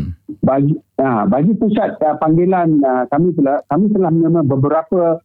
bagi 0.43 0.75
uh, 0.99 1.23
bagi 1.31 1.53
pusat 1.55 1.95
uh, 2.03 2.19
panggilan 2.19 2.83
uh, 2.83 3.07
kami 3.15 3.31
telah 3.39 3.63
kami 3.71 3.87
telah 3.95 4.11
menerima 4.11 4.43
beberapa 4.51 5.23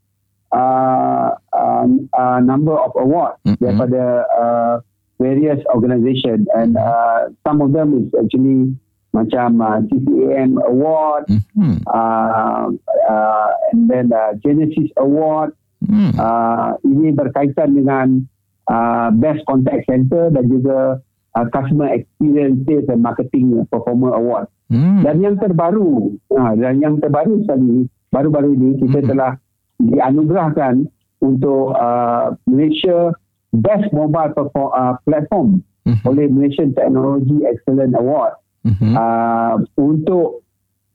uh, 0.53 1.29
uh, 1.33 1.85
uh, 2.13 2.39
number 2.45 2.77
of 2.77 2.93
award 3.01 3.41
mm-hmm. 3.41 3.57
daripada 3.57 4.21
uh, 4.37 4.75
various 5.17 5.59
organisation 5.73 6.45
and 6.53 6.77
uh, 6.77 7.25
some 7.41 7.57
of 7.63 7.73
them 7.73 8.05
is 8.05 8.07
actually 8.19 8.69
macam 9.15 9.63
uh, 9.63 9.79
CCAM 9.87 10.59
Award, 10.67 11.31
mm-hmm. 11.31 11.75
uh, 11.87 12.67
uh, 13.07 13.49
and 13.71 13.87
then 13.87 14.11
uh, 14.11 14.35
Genesis 14.43 14.91
Award. 14.99 15.55
Mm. 15.85 16.17
Uh, 16.17 16.75
ini 16.83 17.13
berkaitan 17.15 17.77
dengan 17.77 18.25
uh, 18.67 19.13
Best 19.15 19.47
Contact 19.47 19.87
Center 19.87 20.33
dan 20.33 20.51
juga 20.51 20.99
uh, 21.37 21.45
Customer 21.53 21.95
Experience 21.95 22.67
and 22.91 22.99
Marketing 22.99 23.63
Performer 23.71 24.17
Award. 24.17 24.51
Mm. 24.67 25.05
Dan 25.05 25.15
yang 25.21 25.35
terbaru, 25.39 26.17
uh, 26.35 26.53
dan 26.57 26.81
yang 26.81 26.97
terbaru 26.99 27.45
sekali, 27.45 27.85
baru-baru 28.09 28.57
ini 28.57 28.69
kita 28.81 28.99
mm-hmm. 28.99 29.09
telah 29.13 29.31
dianugerahkan 29.79 30.89
untuk 31.21 31.77
uh, 31.77 32.33
Malaysia 32.49 33.13
Best 33.55 33.93
Mobile 33.93 34.33
Perform, 34.33 34.71
uh, 34.73 34.95
Platform 35.05 35.61
mm-hmm. 35.85 36.03
oleh 36.09 36.25
Malaysian 36.27 36.73
Technology 36.73 37.45
Excellence 37.45 37.93
Award 37.95 38.35
uh, 38.65 39.55
untuk 39.77 40.41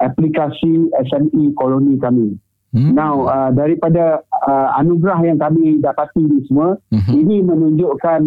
aplikasi 0.00 0.90
SME 1.06 1.54
koloni 1.54 2.00
kami. 2.00 2.34
Mm-hmm. 2.70 2.94
Now 2.94 3.26
uh, 3.26 3.50
daripada 3.50 4.22
uh, 4.46 4.68
anugerah 4.78 5.20
yang 5.26 5.38
kami 5.42 5.82
dapati 5.82 6.22
ini 6.22 6.46
semua, 6.46 6.78
mm-hmm. 6.94 7.12
ini 7.14 7.36
menunjukkan 7.42 8.20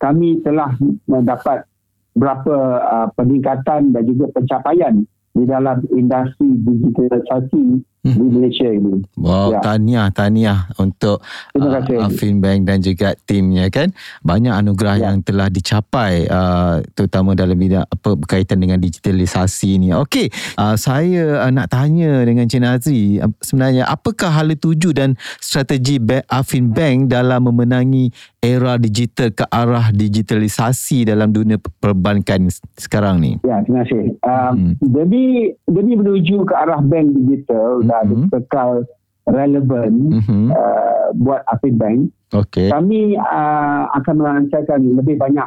kami 0.00 0.40
telah 0.46 0.72
mendapat 1.10 1.66
berapa 2.14 2.56
uh, 2.80 3.08
peningkatan 3.14 3.94
dan 3.94 4.02
juga 4.06 4.30
pencapaian 4.34 5.04
di 5.34 5.44
dalam 5.46 5.82
industri 5.94 6.58
digitalisasi 6.58 7.82
hmm. 8.04 8.16
di 8.16 8.26
Malaysia 8.32 8.68
ini. 8.68 8.94
Wow, 9.16 9.56
ya. 9.56 9.60
tahniah, 9.60 10.08
tahniah 10.12 10.60
untuk 10.80 11.20
uh, 11.56 12.04
Afin 12.04 12.40
Bank 12.40 12.64
dan 12.64 12.80
juga 12.80 13.14
timnya 13.24 13.68
kan. 13.68 13.92
Banyak 14.24 14.54
anugerah 14.54 14.96
ya. 15.00 15.02
yang 15.10 15.24
telah 15.24 15.48
dicapai 15.52 16.28
uh, 16.28 16.80
terutama 16.96 17.36
dalam 17.36 17.56
bidang 17.56 17.84
apa 17.84 18.10
berkaitan 18.16 18.58
dengan 18.60 18.80
digitalisasi 18.80 19.80
ini. 19.80 19.88
Okey, 19.96 20.32
uh, 20.56 20.76
saya 20.76 21.44
uh, 21.44 21.50
nak 21.52 21.72
tanya 21.72 22.24
dengan 22.24 22.48
Cik 22.48 22.62
Nazri, 22.62 23.20
uh, 23.20 23.30
sebenarnya 23.40 23.88
apakah 23.88 24.32
hala 24.32 24.56
tuju 24.56 24.92
dan 24.96 25.16
strategi 25.38 26.00
Afin 26.28 26.72
Bank 26.72 27.12
dalam 27.12 27.46
memenangi 27.46 28.12
era 28.40 28.80
digital 28.80 29.28
ke 29.36 29.44
arah 29.52 29.92
digitalisasi 29.92 31.04
dalam 31.04 31.28
dunia 31.28 31.60
perbankan 31.60 32.48
sekarang 32.72 33.20
ni? 33.20 33.36
Ya, 33.44 33.60
terima 33.68 33.84
kasih. 33.84 34.16
Um, 34.24 34.52
hmm. 34.56 34.72
Jadi 34.96 35.24
demi 35.68 35.92
menuju 36.00 36.48
ke 36.48 36.54
arah 36.56 36.80
bank 36.80 37.12
digital 37.20 37.84
dan 37.84 38.32
kekal 38.32 38.88
relevan 39.28 39.92
mm-hmm. 40.16 40.44
uh, 40.50 41.12
buat 41.20 41.44
Afid 41.52 41.76
Bank, 41.76 42.10
okay. 42.32 42.72
kami 42.72 43.14
uh, 43.20 43.86
akan 43.94 44.14
melancarkan 44.16 44.80
lebih 44.96 45.20
banyak 45.20 45.46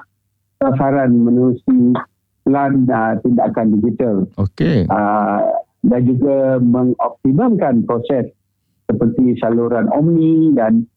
sasaran 0.62 1.12
menerusi 1.12 1.97
plan 2.45 2.85
uh, 2.88 3.17
tindakan 3.25 3.81
digital. 3.81 4.15
Okay. 4.39 4.88
Uh, 4.88 5.41
dan 5.83 6.07
juga 6.07 6.63
mengoptimumkan 6.63 7.83
proses 7.83 8.31
seperti 8.88 9.35
saluran 9.41 9.91
Omni 9.91 10.55
dan 10.55 10.88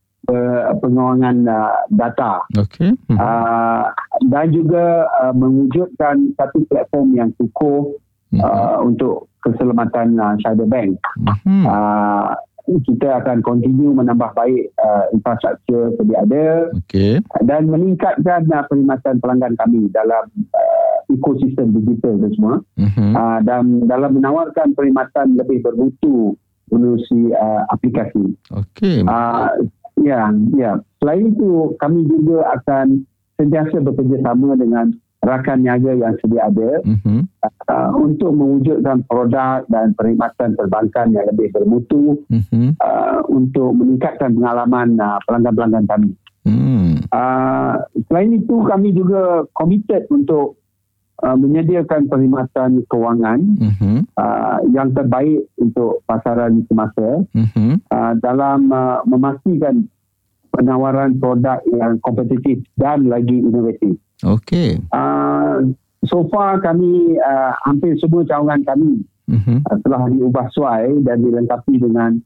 penguangan 0.83 1.37
uh, 1.47 1.75
data. 1.95 2.43
Okay. 2.59 2.93
Hmm. 3.11 3.19
Uh, 3.19 3.85
dan 4.29 4.51
juga 4.51 5.07
uh, 5.23 5.35
mewujudkan 5.37 6.35
satu 6.41 6.65
platform 6.67 7.15
yang 7.15 7.31
cukup 7.37 8.01
uh, 8.41 8.81
untuk 8.83 9.31
keselamatan 9.47 10.19
uh, 10.19 10.35
cyber 10.43 10.67
bank. 10.67 10.99
Mm-hmm. 11.23 11.63
Uh, 11.67 12.35
kita 12.67 13.23
akan 13.23 13.47
continue 13.47 13.95
menambah 13.95 14.35
baik 14.35 14.75
uh, 14.83 15.07
infrastruktur 15.15 15.95
sedia 15.95 16.19
ada 16.27 16.47
okay. 16.75 17.23
dan 17.47 17.71
meningkatkan 17.71 18.43
uh, 18.51 18.67
perkhidmatan 18.67 19.23
pelanggan 19.23 19.55
kami 19.55 19.87
dalam 19.95 20.27
uh, 20.51 20.99
ekosistem 21.07 21.71
digital 21.79 22.19
itu 22.19 22.35
semua 22.35 22.59
mm-hmm. 22.75 23.15
uh, 23.15 23.39
dan 23.47 23.87
dalam 23.87 24.19
menawarkan 24.19 24.75
perkhidmatan 24.75 25.39
lebih 25.39 25.63
bermutu 25.63 26.35
melalui 26.67 27.31
uh, 27.39 27.63
aplikasi. 27.71 28.35
Okey. 28.51 29.07
Uh, 29.07 29.71
ya, 30.01 30.33
ya. 30.57 30.81
Selain 31.01 31.33
itu 31.33 31.77
kami 31.81 32.09
juga 32.09 32.47
akan 32.61 33.05
sentiasa 33.37 33.85
bekerjasama 33.85 34.57
dengan 34.57 34.97
rakan 35.27 35.67
niaga 35.67 35.93
yang 35.97 36.15
sedia 36.23 36.47
ada 36.47 36.81
mm-hmm. 36.87 37.21
uh, 37.67 37.91
untuk 37.99 38.31
mewujudkan 38.31 39.03
produk 39.11 39.67
dan 39.67 39.91
perkhidmatan 39.99 40.55
perbankan 40.55 41.11
yang 41.11 41.27
lebih 41.35 41.51
bermutu 41.51 42.23
mm-hmm. 42.31 42.79
uh, 42.79 43.21
untuk 43.27 43.75
meningkatkan 43.75 44.39
pengalaman 44.39 44.95
uh, 45.03 45.19
pelanggan-pelanggan 45.27 45.87
kami. 45.91 46.11
Mm. 46.47 47.03
Uh, 47.11 47.83
selain 48.07 48.39
itu 48.39 48.55
kami 48.71 48.95
juga 48.95 49.43
committed 49.59 50.07
untuk 50.15 50.63
uh, 51.23 51.37
menyediakan 51.37 52.11
perkhidmatan 52.11 52.85
kewangan 52.91 53.41
mm-hmm. 53.57 53.99
uh, 54.19 54.59
yang 54.75 54.93
terbaik 54.93 55.47
untuk 55.57 56.03
pasaran 56.05 56.65
semasa 56.69 57.25
mm-hmm. 57.33 57.81
uh, 57.89 58.13
dalam 58.21 58.69
uh, 58.69 59.01
memastikan 59.09 59.89
penawaran 60.53 61.17
produk 61.21 61.61
yang 61.69 62.01
kompetitif 62.01 62.65
dan 62.81 63.09
lagi 63.13 63.45
inovatif. 63.45 64.01
Okey. 64.25 64.81
Uh, 64.93 65.77
so 66.09 66.25
far 66.33 66.61
kami 66.65 67.21
uh, 67.21 67.53
hampir 67.69 67.93
semua 68.01 68.25
cawangan 68.25 68.65
kami 68.65 69.05
uh-huh. 69.29 69.59
uh, 69.69 69.79
telah 69.85 70.09
diubah 70.09 70.47
suai 70.55 70.89
dan 71.05 71.21
dilengkapi 71.21 71.77
dengan 71.77 72.17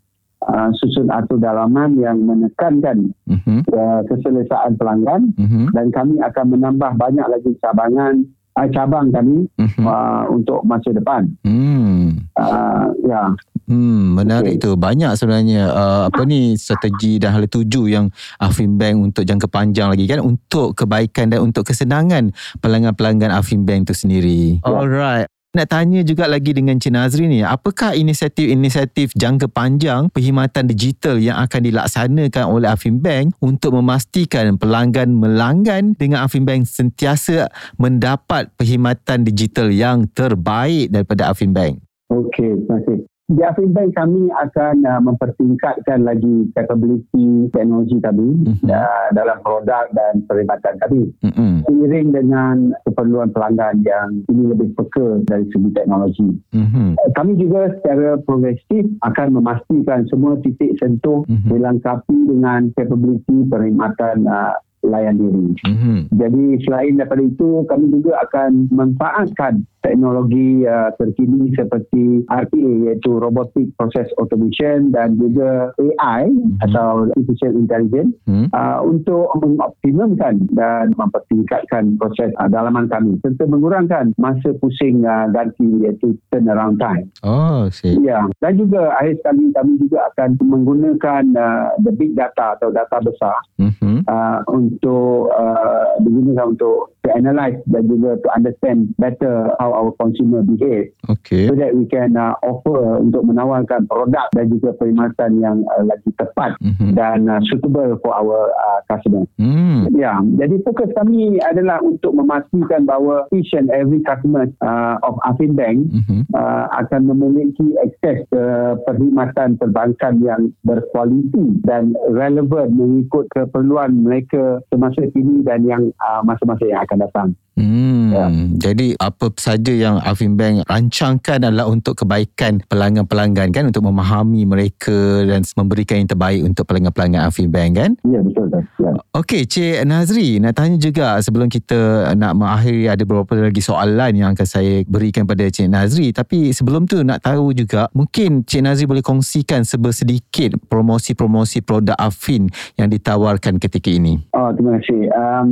uh, 0.47 0.71
susun 0.79 1.11
atur 1.11 1.43
dalaman 1.43 1.99
yang 1.99 2.23
menekankan 2.23 3.11
uh-huh. 3.27 3.61
uh, 3.75 4.01
keselesaan 4.07 4.79
pelanggan 4.79 5.35
uh-huh. 5.35 5.67
dan 5.75 5.91
kami 5.91 6.23
akan 6.23 6.47
menambah 6.55 6.93
banyak 6.95 7.27
lagi 7.27 7.51
cabangan 7.59 8.23
uh, 8.23 8.40
cabang 8.71 9.09
kami 9.15 9.47
uh, 9.59 10.25
untuk 10.29 10.61
masa 10.67 10.91
depan. 10.93 11.27
Hmm. 11.47 12.19
Uh, 12.37 12.91
ya. 13.07 13.33
Hmm, 13.71 14.19
menarik 14.19 14.59
okay. 14.59 14.65
tu. 14.67 14.71
Banyak 14.75 15.15
sebenarnya 15.15 15.71
uh, 15.71 16.03
apa 16.11 16.27
ni 16.27 16.59
strategi 16.59 17.23
dan 17.23 17.39
hal 17.39 17.47
tuju 17.47 17.87
yang 17.87 18.11
Afin 18.43 18.75
Bank 18.77 19.13
untuk 19.13 19.23
jangka 19.23 19.47
panjang 19.47 19.89
lagi 19.95 20.05
kan 20.11 20.19
untuk 20.21 20.75
kebaikan 20.75 21.31
dan 21.31 21.47
untuk 21.47 21.65
kesenangan 21.71 22.35
pelanggan-pelanggan 22.59 23.31
Afin 23.31 23.63
Bank 23.63 23.89
tu 23.89 23.95
sendiri. 23.95 24.59
Yeah. 24.61 24.75
Alright. 24.75 25.29
Nak 25.51 25.67
tanya 25.67 26.07
juga 26.07 26.31
lagi 26.31 26.55
dengan 26.55 26.79
Cik 26.79 26.95
Nazri 26.95 27.27
ni, 27.27 27.43
apakah 27.43 27.99
inisiatif-inisiatif 27.99 29.11
jangka 29.19 29.51
panjang 29.51 30.07
perkhidmatan 30.07 30.71
digital 30.71 31.19
yang 31.19 31.43
akan 31.43 31.67
dilaksanakan 31.67 32.47
oleh 32.47 32.71
Afin 32.71 33.03
Bank 33.03 33.35
untuk 33.43 33.75
memastikan 33.75 34.55
pelanggan 34.55 35.11
melanggan 35.11 35.99
dengan 35.99 36.23
Afin 36.23 36.47
Bank 36.47 36.71
sentiasa 36.71 37.51
mendapat 37.83 38.55
perkhidmatan 38.55 39.27
digital 39.27 39.75
yang 39.75 40.07
terbaik 40.15 40.95
daripada 40.95 41.35
Afin 41.35 41.51
Bank? 41.51 41.83
Okey, 42.15 42.55
terima 42.55 42.79
kasih 42.87 43.11
di 43.31 43.43
Afrinbank 43.47 43.95
kami 43.95 44.27
akan 44.35 44.83
uh, 44.83 44.99
mempertingkatkan 44.99 46.03
lagi 46.03 46.51
capability 46.59 47.47
teknologi 47.55 48.03
kami 48.03 48.43
mm-hmm. 48.43 48.67
uh, 48.67 49.07
dalam 49.15 49.39
produk 49.47 49.87
dan 49.95 50.27
perkhidmatan 50.27 50.75
kami. 50.83 51.03
Mm-hmm. 51.23 51.53
Seiring 51.71 52.09
dengan 52.11 52.57
keperluan 52.83 53.31
pelanggan 53.31 53.87
yang 53.87 54.27
ini 54.27 54.51
lebih 54.51 54.75
peka 54.75 55.23
dari 55.31 55.47
segi 55.55 55.71
teknologi. 55.71 56.31
Mm-hmm. 56.51 56.99
Uh, 56.99 57.11
kami 57.15 57.39
juga 57.39 57.71
secara 57.79 58.19
progresif 58.27 58.91
akan 59.07 59.39
memastikan 59.39 60.11
semua 60.11 60.35
titik 60.43 60.75
sentuh 60.83 61.23
mm-hmm. 61.31 61.51
dilengkapi 61.55 62.17
dengan 62.27 62.75
capability 62.75 63.47
perkhidmatan 63.47 64.27
uh, 64.27 64.59
layan 64.83 65.21
diri. 65.21 65.47
Mm-hmm. 65.71 65.99
Jadi 66.17 66.45
selain 66.65 66.97
daripada 66.97 67.23
itu, 67.23 67.63
kami 67.69 67.93
juga 67.93 68.17
akan 68.27 68.73
memanfaatkan 68.73 69.63
teknologi 69.81 70.65
uh, 70.65 70.93
terkini 70.97 71.53
seperti 71.57 72.25
RPA 72.29 72.73
iaitu 72.89 73.11
Robotic 73.17 73.73
Process 73.77 74.09
Automation 74.21 74.93
dan 74.93 75.17
juga 75.17 75.73
AI 75.77 76.31
mm-hmm. 76.31 76.65
atau 76.71 77.09
Artificial 77.11 77.57
Intelligence 77.57 78.13
mm-hmm. 78.29 78.49
uh, 78.53 78.79
untuk 78.85 79.33
mengoptimumkan 79.41 80.45
dan 80.53 80.93
mempertingkatkan 80.97 81.97
proses 81.97 82.33
uh, 82.39 82.49
dalaman 82.49 82.87
kami 82.89 83.17
serta 83.25 83.49
mengurangkan 83.49 84.13
masa 84.21 84.53
pusing 84.61 85.03
uh, 85.05 85.29
ganti 85.33 85.67
iaitu 85.85 86.17
turnaround 86.29 86.77
time. 86.77 87.09
Oh, 87.25 87.69
see. 87.73 87.97
Ya, 88.05 88.29
dan 88.45 88.61
juga 88.61 88.93
akhir 89.01 89.21
sekali 89.25 89.53
kami 89.57 89.73
juga 89.81 89.99
akan 90.13 90.37
menggunakan 90.41 91.23
uh, 91.37 91.69
the 91.81 91.93
big 91.97 92.13
data 92.17 92.57
atau 92.61 92.69
data 92.69 92.97
besar 93.01 93.39
mm-hmm. 93.57 94.05
uh, 94.05 94.41
untuk 94.53 95.33
uh, 95.33 95.97
digunakan 96.05 96.53
untuk 96.53 96.93
to 97.05 97.09
analyze 97.15 97.57
dan 97.69 97.87
juga 97.87 98.17
to 98.21 98.29
understand 98.35 98.91
better 98.99 99.53
how 99.61 99.73
our 99.73 99.93
consumer 100.01 100.43
behave 100.43 100.91
okay. 101.09 101.47
so 101.49 101.55
that 101.55 101.73
we 101.73 101.87
can 101.87 102.17
uh, 102.17 102.35
offer 102.43 102.99
untuk 102.99 103.25
menawarkan 103.25 103.87
produk 103.87 104.27
dan 104.35 104.51
juga 104.51 104.75
perkhidmatan 104.77 105.41
yang 105.41 105.63
uh, 105.77 105.85
lagi 105.87 106.11
tepat 106.19 106.59
mm-hmm. 106.59 106.97
dan 106.99 107.31
uh, 107.31 107.41
suitable 107.47 107.97
for 108.03 108.13
our 108.17 108.51
uh, 108.51 108.81
customer. 108.91 109.25
Mm. 109.39 109.95
Ya, 109.95 110.15
yeah. 110.15 110.19
jadi 110.41 110.57
fokus 110.67 110.91
kami 110.97 111.39
adalah 111.47 111.79
untuk 111.81 112.17
memastikan 112.17 112.85
bahawa 112.85 113.29
each 113.31 113.55
and 113.55 113.71
every 113.71 114.03
customer 114.03 114.49
uh, 114.65 114.99
of 115.07 115.17
Afin 115.25 115.55
Bank 115.55 115.89
mm-hmm. 115.91 116.27
uh, 116.35 116.67
akan 116.81 117.09
memiliki 117.15 117.77
akses 117.81 118.27
ke 118.29 118.43
perkhidmatan 118.85 119.57
perbankan 119.57 120.19
yang 120.25 120.51
berkualiti 120.67 121.63
dan 121.63 121.95
relevan 122.11 122.75
mengikut 122.75 123.31
keperluan 123.31 124.03
mereka 124.03 124.59
semasa 124.73 125.07
kini 125.15 125.47
dan 125.47 125.63
yang 125.63 125.95
uh, 126.03 126.21
masa-masa 126.27 126.67
yang 126.67 126.83
akan 126.83 126.90
datang. 126.99 127.37
Hmm, 127.59 128.15
ya. 128.15 128.27
Jadi 128.71 128.95
apa 128.97 129.33
saja 129.37 129.73
yang 129.75 129.99
Afin 130.01 130.39
Bank 130.39 130.65
rancangkan 130.65 131.45
adalah 131.45 131.67
untuk 131.69 131.99
kebaikan 131.99 132.63
pelanggan-pelanggan 132.67 133.51
kan 133.51 133.65
untuk 133.69 133.85
memahami 133.85 134.47
mereka 134.47 135.27
dan 135.27 135.43
memberikan 135.57 136.01
yang 136.05 136.09
terbaik 136.09 136.41
untuk 136.47 136.65
pelanggan-pelanggan 136.71 137.27
Afin 137.27 137.51
Bank 137.51 137.71
kan? 137.77 137.91
Ya 138.07 138.21
betul. 138.23 138.49
Ya. 138.81 138.93
Okey 139.11 139.45
Cik 139.45 139.85
Nazri 139.85 140.39
nak 140.39 140.57
tanya 140.57 140.77
juga 140.81 141.19
sebelum 141.21 141.51
kita 141.51 142.13
nak 142.17 142.33
mengakhiri 142.39 142.89
ada 142.89 143.03
beberapa 143.05 143.35
lagi 143.37 143.61
soalan 143.61 144.13
yang 144.17 144.33
akan 144.33 144.47
saya 144.47 144.87
berikan 144.87 145.27
pada 145.29 145.45
Cik 145.51 145.69
Nazri 145.69 146.15
tapi 146.15 146.55
sebelum 146.55 146.89
tu 146.89 147.03
nak 147.05 147.27
tahu 147.27 147.53
juga 147.53 147.91
mungkin 147.93 148.47
Cik 148.47 148.63
Nazri 148.65 148.87
boleh 148.89 149.05
kongsikan 149.05 149.67
sebersedikit 149.67 150.57
promosi-promosi 150.71 151.61
produk 151.61 151.99
Afin 151.99 152.49
yang 152.79 152.89
ditawarkan 152.89 153.61
ketika 153.61 153.91
ini. 153.93 154.23
Oh 154.33 154.49
terima 154.55 154.81
kasih. 154.81 155.11
Um, 155.13 155.47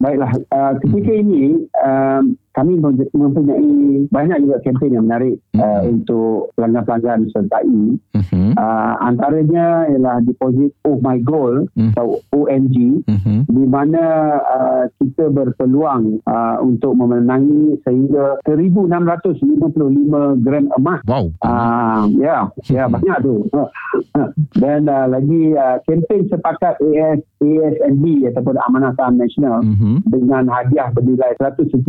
baiklah 0.00 0.32
uh, 0.54 0.72
ketika 0.80 1.12
hmm. 1.12 1.22
ini 1.26 1.44
um, 1.84 2.38
kami 2.60 2.76
mempunyai 3.16 4.04
banyak 4.12 4.44
juga 4.44 4.60
kempen 4.60 4.92
yang 4.92 5.08
menarik 5.08 5.40
mm-hmm. 5.56 5.64
uh, 5.64 5.80
untuk 5.88 6.52
pelanggan-pelanggan 6.60 7.32
sertai. 7.32 7.72
Mm-hmm. 8.12 8.52
Uh, 8.60 8.94
antaranya 9.00 9.88
ialah 9.88 10.20
deposit 10.20 10.76
Oh 10.84 11.00
My 11.00 11.16
Goal 11.24 11.72
mm-hmm. 11.72 11.96
atau 11.96 12.20
OMG 12.36 13.08
mm-hmm. 13.08 13.38
di 13.48 13.64
mana 13.64 14.04
uh, 14.44 14.84
kita 15.00 15.32
berpeluang 15.32 16.20
uh, 16.28 16.60
untuk 16.60 17.00
memenangi 17.00 17.80
sehingga 17.88 18.36
1655 18.44 20.44
gram 20.44 20.68
emas. 20.76 21.00
Wow. 21.08 21.32
Uh, 21.40 22.12
ya, 22.20 22.44
yeah, 22.68 22.70
yeah, 22.84 22.86
banyak 22.92 23.16
tu. 23.24 23.48
Dan 24.60 24.84
uh, 24.84 25.08
lagi 25.08 25.56
uh, 25.56 25.80
kempen 25.88 26.28
sepakat 26.28 26.76
AS 26.76 27.24
ASNB 27.40 28.28
ataupun 28.28 28.60
Amanah 28.68 28.92
Saham 29.00 29.16
Nasional 29.16 29.64
mm-hmm. 29.64 30.12
dengan 30.12 30.44
hadiah 30.52 30.92
bernilai 30.92 31.32
110,000 31.40 31.88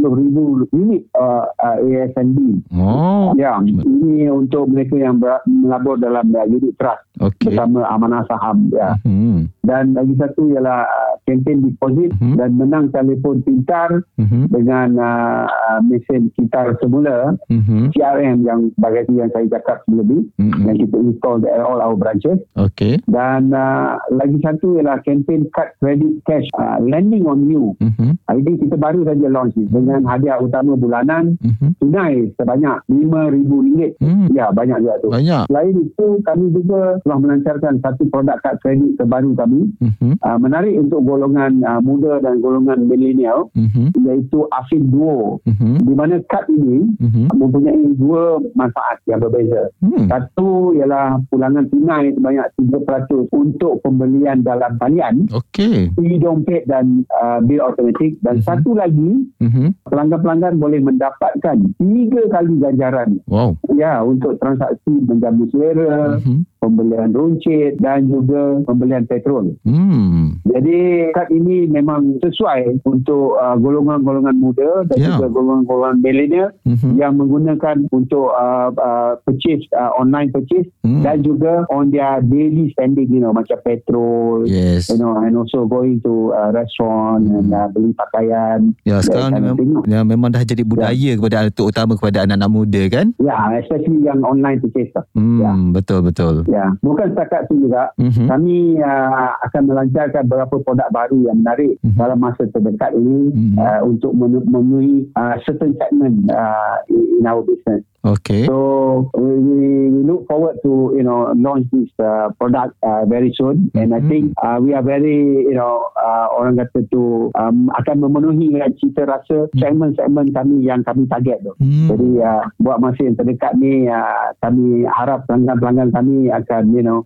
unit 0.69 1.03
uh, 1.17 1.49
uh, 1.57 1.77
ASNB. 1.81 2.69
Oh. 2.77 3.33
Ya, 3.35 3.57
ini 3.61 4.29
untuk 4.29 4.69
mereka 4.69 4.95
yang 4.97 5.17
melabur 5.45 5.97
dalam 5.97 6.29
uh, 6.35 6.45
unit 6.45 6.77
trust 6.77 7.01
okay. 7.17 7.49
bersama 7.49 7.85
amanah 7.89 8.21
saham. 8.29 8.69
Ya. 8.69 8.95
Hmm. 9.01 9.49
Dan 9.61 9.93
lagi 9.93 10.17
satu 10.17 10.49
ialah 10.49 10.89
uh, 10.89 11.13
kempen 11.29 11.61
deposit 11.61 12.11
hmm. 12.17 12.35
dan 12.41 12.57
menang 12.57 12.89
telefon 12.89 13.45
pintar 13.45 14.01
hmm. 14.17 14.49
dengan 14.49 14.97
uh, 14.97 15.79
mesin 15.85 16.33
pintar 16.33 16.73
semula 16.81 17.37
hmm. 17.47 17.93
CRM 17.93 18.41
yang 18.41 18.73
bagi 18.81 19.05
yang 19.13 19.29
saya 19.31 19.45
cakap 19.53 19.85
sebelum 19.85 20.07
ini 20.09 20.21
hmm. 20.41 20.61
yang 20.65 20.77
kita 20.81 20.97
install 20.97 21.37
di 21.45 21.49
all 21.53 21.77
our 21.77 21.93
branches. 21.93 22.41
Okay. 22.57 22.97
Dan 23.05 23.53
uh, 23.53 24.01
lagi 24.09 24.41
satu 24.41 24.81
ialah 24.81 24.97
kempen 25.05 25.45
card 25.53 25.77
credit 25.77 26.19
cash 26.25 26.47
uh, 26.57 26.81
lending 26.81 27.29
on 27.29 27.45
you. 27.45 27.77
Hmm. 27.77 28.17
Ini 28.31 28.57
kita 28.57 28.75
baru 28.79 29.05
saja 29.05 29.27
launch 29.29 29.53
ni 29.59 29.67
dengan 29.67 30.07
hadiah 30.07 30.39
utama 30.39 30.73
bulanan 30.79 31.35
mm-hmm. 31.43 31.69
tunai 31.83 32.31
sebanyak 32.39 32.75
RM5,000. 32.87 33.99
Mm. 33.99 34.27
Ya, 34.31 34.47
banyak 34.49 34.77
juga 34.81 34.95
tu. 35.03 35.09
Banyak. 35.11 35.43
Selain 35.51 35.75
itu, 35.75 36.07
kami 36.23 36.45
juga 36.55 36.97
telah 37.03 37.17
melancarkan 37.19 37.73
satu 37.83 38.03
produk 38.07 38.37
kad 38.41 38.55
kredit 38.63 38.95
terbaru 38.95 39.35
kami 39.35 39.50
uh-huh. 39.59 40.13
uh, 40.23 40.37
menarik 40.39 40.75
untuk 40.79 41.03
golongan 41.03 41.61
uh, 41.65 41.81
muda 41.83 42.23
dan 42.23 42.39
golongan 42.39 42.87
milenial 42.87 43.51
uh-huh. 43.51 43.87
iaitu 43.95 44.47
Afin 44.55 44.87
Duo 44.89 45.41
uh-huh. 45.43 45.75
di 45.81 45.93
mana 45.93 46.19
kad 46.31 46.47
ini 46.47 46.87
uh-huh. 46.99 47.27
mempunyai 47.35 47.83
dua 47.99 48.39
manfaat 48.55 49.03
yang 49.07 49.19
berbeza. 49.21 49.69
Uh-huh. 49.83 50.05
Satu 50.07 50.49
ialah 50.77 51.19
pulangan 51.27 51.67
tunai 51.69 52.13
sebanyak 52.15 52.47
3% 52.57 53.31
untuk 53.35 53.83
pembelian 53.83 54.43
dalam 54.45 54.75
talian. 54.79 55.27
Okey. 55.31 55.91
E-dompet 55.95 56.67
dan 56.67 57.07
uh, 57.21 57.39
bil 57.43 57.61
automatik 57.63 58.17
dan 58.25 58.39
uh-huh. 58.39 58.47
satu 58.47 58.75
lagi 58.77 59.27
uh-huh. 59.41 59.69
pelanggan-pelanggan 59.87 60.59
boleh 60.59 60.79
mendapatkan 60.83 61.57
tiga 61.77 62.21
kali 62.31 62.53
ganjaran. 62.59 63.19
Wow. 63.27 63.57
Ya, 63.75 64.03
untuk 64.03 64.37
transaksi 64.41 64.91
menjamu 64.91 65.47
selera, 65.49 66.17
uh-huh. 66.19 66.43
Pembelian 66.61 67.09
runcit 67.09 67.81
dan 67.81 68.05
juga 68.05 68.61
pembelian 68.69 69.09
petrol. 69.09 69.57
Hmm. 69.65 70.37
Jadi 70.45 71.09
kad 71.17 71.33
ini 71.33 71.65
memang 71.65 72.21
sesuai 72.21 72.85
untuk 72.85 73.35
uh, 73.41 73.57
golongan-golongan 73.57 74.37
muda 74.37 74.85
dan 74.93 74.97
yeah. 75.01 75.17
juga 75.17 75.33
golongan-golongan 75.33 75.97
milenial 76.05 76.49
uh-huh. 76.61 76.93
yang 76.93 77.17
menggunakan 77.17 77.89
untuk 77.89 78.29
uh, 78.37 78.69
uh, 78.77 79.17
purchase 79.25 79.65
uh, 79.73 79.89
online 79.97 80.29
purchase 80.29 80.69
hmm. 80.85 81.01
dan 81.01 81.25
juga 81.25 81.65
on 81.73 81.89
their 81.89 82.21
daily 82.29 82.69
spending 82.77 83.09
you 83.09 83.17
know 83.17 83.33
macam 83.33 83.57
petrol 83.65 84.45
yes. 84.45 84.85
you 84.93 85.01
know 85.01 85.17
and 85.25 85.33
also 85.33 85.65
going 85.65 85.97
to 86.05 86.29
uh, 86.37 86.53
restaurant 86.53 87.25
hmm. 87.25 87.41
and 87.41 87.49
uh, 87.49 87.65
beli 87.73 87.91
pakaian. 87.97 88.77
Ya 88.85 89.01
sekarang 89.01 89.33
ni 89.33 89.41
mem- 89.41 89.85
ya, 89.89 90.05
memang 90.05 90.29
dah 90.29 90.45
jadi 90.45 90.61
budaya 90.61 90.93
yeah. 90.93 91.17
kepada 91.17 91.49
terutama 91.49 91.97
kepada 91.97 92.29
anak-anak 92.29 92.51
muda 92.53 92.81
kan? 92.93 93.07
Ya, 93.17 93.33
yeah, 93.33 93.41
especially 93.65 94.05
yang 94.05 94.21
online 94.21 94.61
purchase. 94.61 94.93
Hmm, 95.17 95.41
yeah. 95.41 95.57
betul 95.73 96.05
betul. 96.05 96.45
Ya, 96.51 96.67
bukan 96.83 97.15
setakat 97.15 97.47
itu 97.47 97.71
juga. 97.71 97.95
Mm-hmm. 97.95 98.27
Kami 98.27 98.57
uh, 98.83 99.31
akan 99.47 99.61
melancarkan 99.71 100.27
beberapa 100.27 100.59
produk 100.59 100.89
baru 100.91 101.31
yang 101.31 101.39
menarik 101.39 101.79
mm-hmm. 101.79 101.95
dalam 101.95 102.19
masa 102.19 102.43
terdekat 102.51 102.91
ini 102.91 103.31
mm-hmm. 103.31 103.55
uh, 103.55 103.81
untuk 103.87 104.11
memenuhi 104.11 105.07
uh, 105.15 105.39
certain 105.47 105.71
segment 105.79 106.27
uh, 106.27 106.83
in 106.91 107.23
our 107.23 107.39
business. 107.47 107.87
Okay. 108.01 108.49
So 108.49 109.11
we, 109.13 109.29
we 109.37 110.01
look 110.01 110.25
forward 110.25 110.57
to 110.65 110.93
you 110.97 111.05
know 111.05 111.29
launch 111.37 111.69
this 111.69 111.89
uh, 112.01 112.33
product 112.41 112.73
uh, 112.81 113.05
very 113.05 113.29
soon, 113.37 113.69
mm-hmm. 113.69 113.77
and 113.77 113.89
I 113.93 114.01
think 114.01 114.33
uh, 114.41 114.57
we 114.57 114.73
are 114.73 114.81
very 114.81 115.45
you 115.45 115.53
know 115.53 115.85
uh, 115.93 116.33
orang 116.33 116.57
kata 116.57 116.81
tu 116.89 117.29
um, 117.37 117.69
akan 117.77 118.01
memenuhi 118.01 118.49
dengan 118.49 118.73
cita 118.81 119.05
rasa 119.05 119.45
mm-hmm. 119.45 119.61
segmen-segmen 119.61 120.33
kami 120.33 120.65
yang 120.65 120.81
kami 120.81 121.05
target 121.05 121.45
tu. 121.45 121.53
Mm-hmm. 121.61 121.87
Jadi 121.93 122.09
uh, 122.25 122.43
buat 122.57 122.81
masa 122.81 123.05
yang 123.05 123.17
terdekat 123.21 123.53
ni 123.61 123.85
uh, 123.85 124.33
kami 124.41 124.89
harap 124.89 125.29
pelanggan-pelanggan 125.29 125.93
kami 125.93 126.33
akan 126.33 126.63
you 126.73 126.81
know 126.81 127.05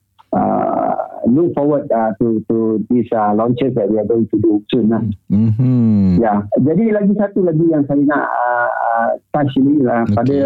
look 1.25 1.53
forward 1.53 1.89
uh, 1.91 2.13
to 2.21 2.41
to 2.49 2.85
these 2.89 3.09
uh, 3.11 3.33
launches 3.33 3.73
that 3.75 3.89
we 3.89 3.97
are 3.97 4.05
going 4.07 4.27
to 4.29 4.37
do 4.39 4.61
soon 4.71 4.89
lah. 4.89 5.03
Mm-hmm. 5.29 6.21
Ya, 6.21 6.45
jadi 6.61 6.95
lagi 6.95 7.13
satu 7.17 7.43
lagi 7.43 7.65
yang 7.67 7.83
saya 7.89 8.01
nak 8.05 8.25
uh, 8.29 8.69
uh, 8.71 9.09
touch 9.33 9.51
ini 9.57 9.81
lah 9.83 10.05
okay. 10.05 10.15
pada 10.15 10.37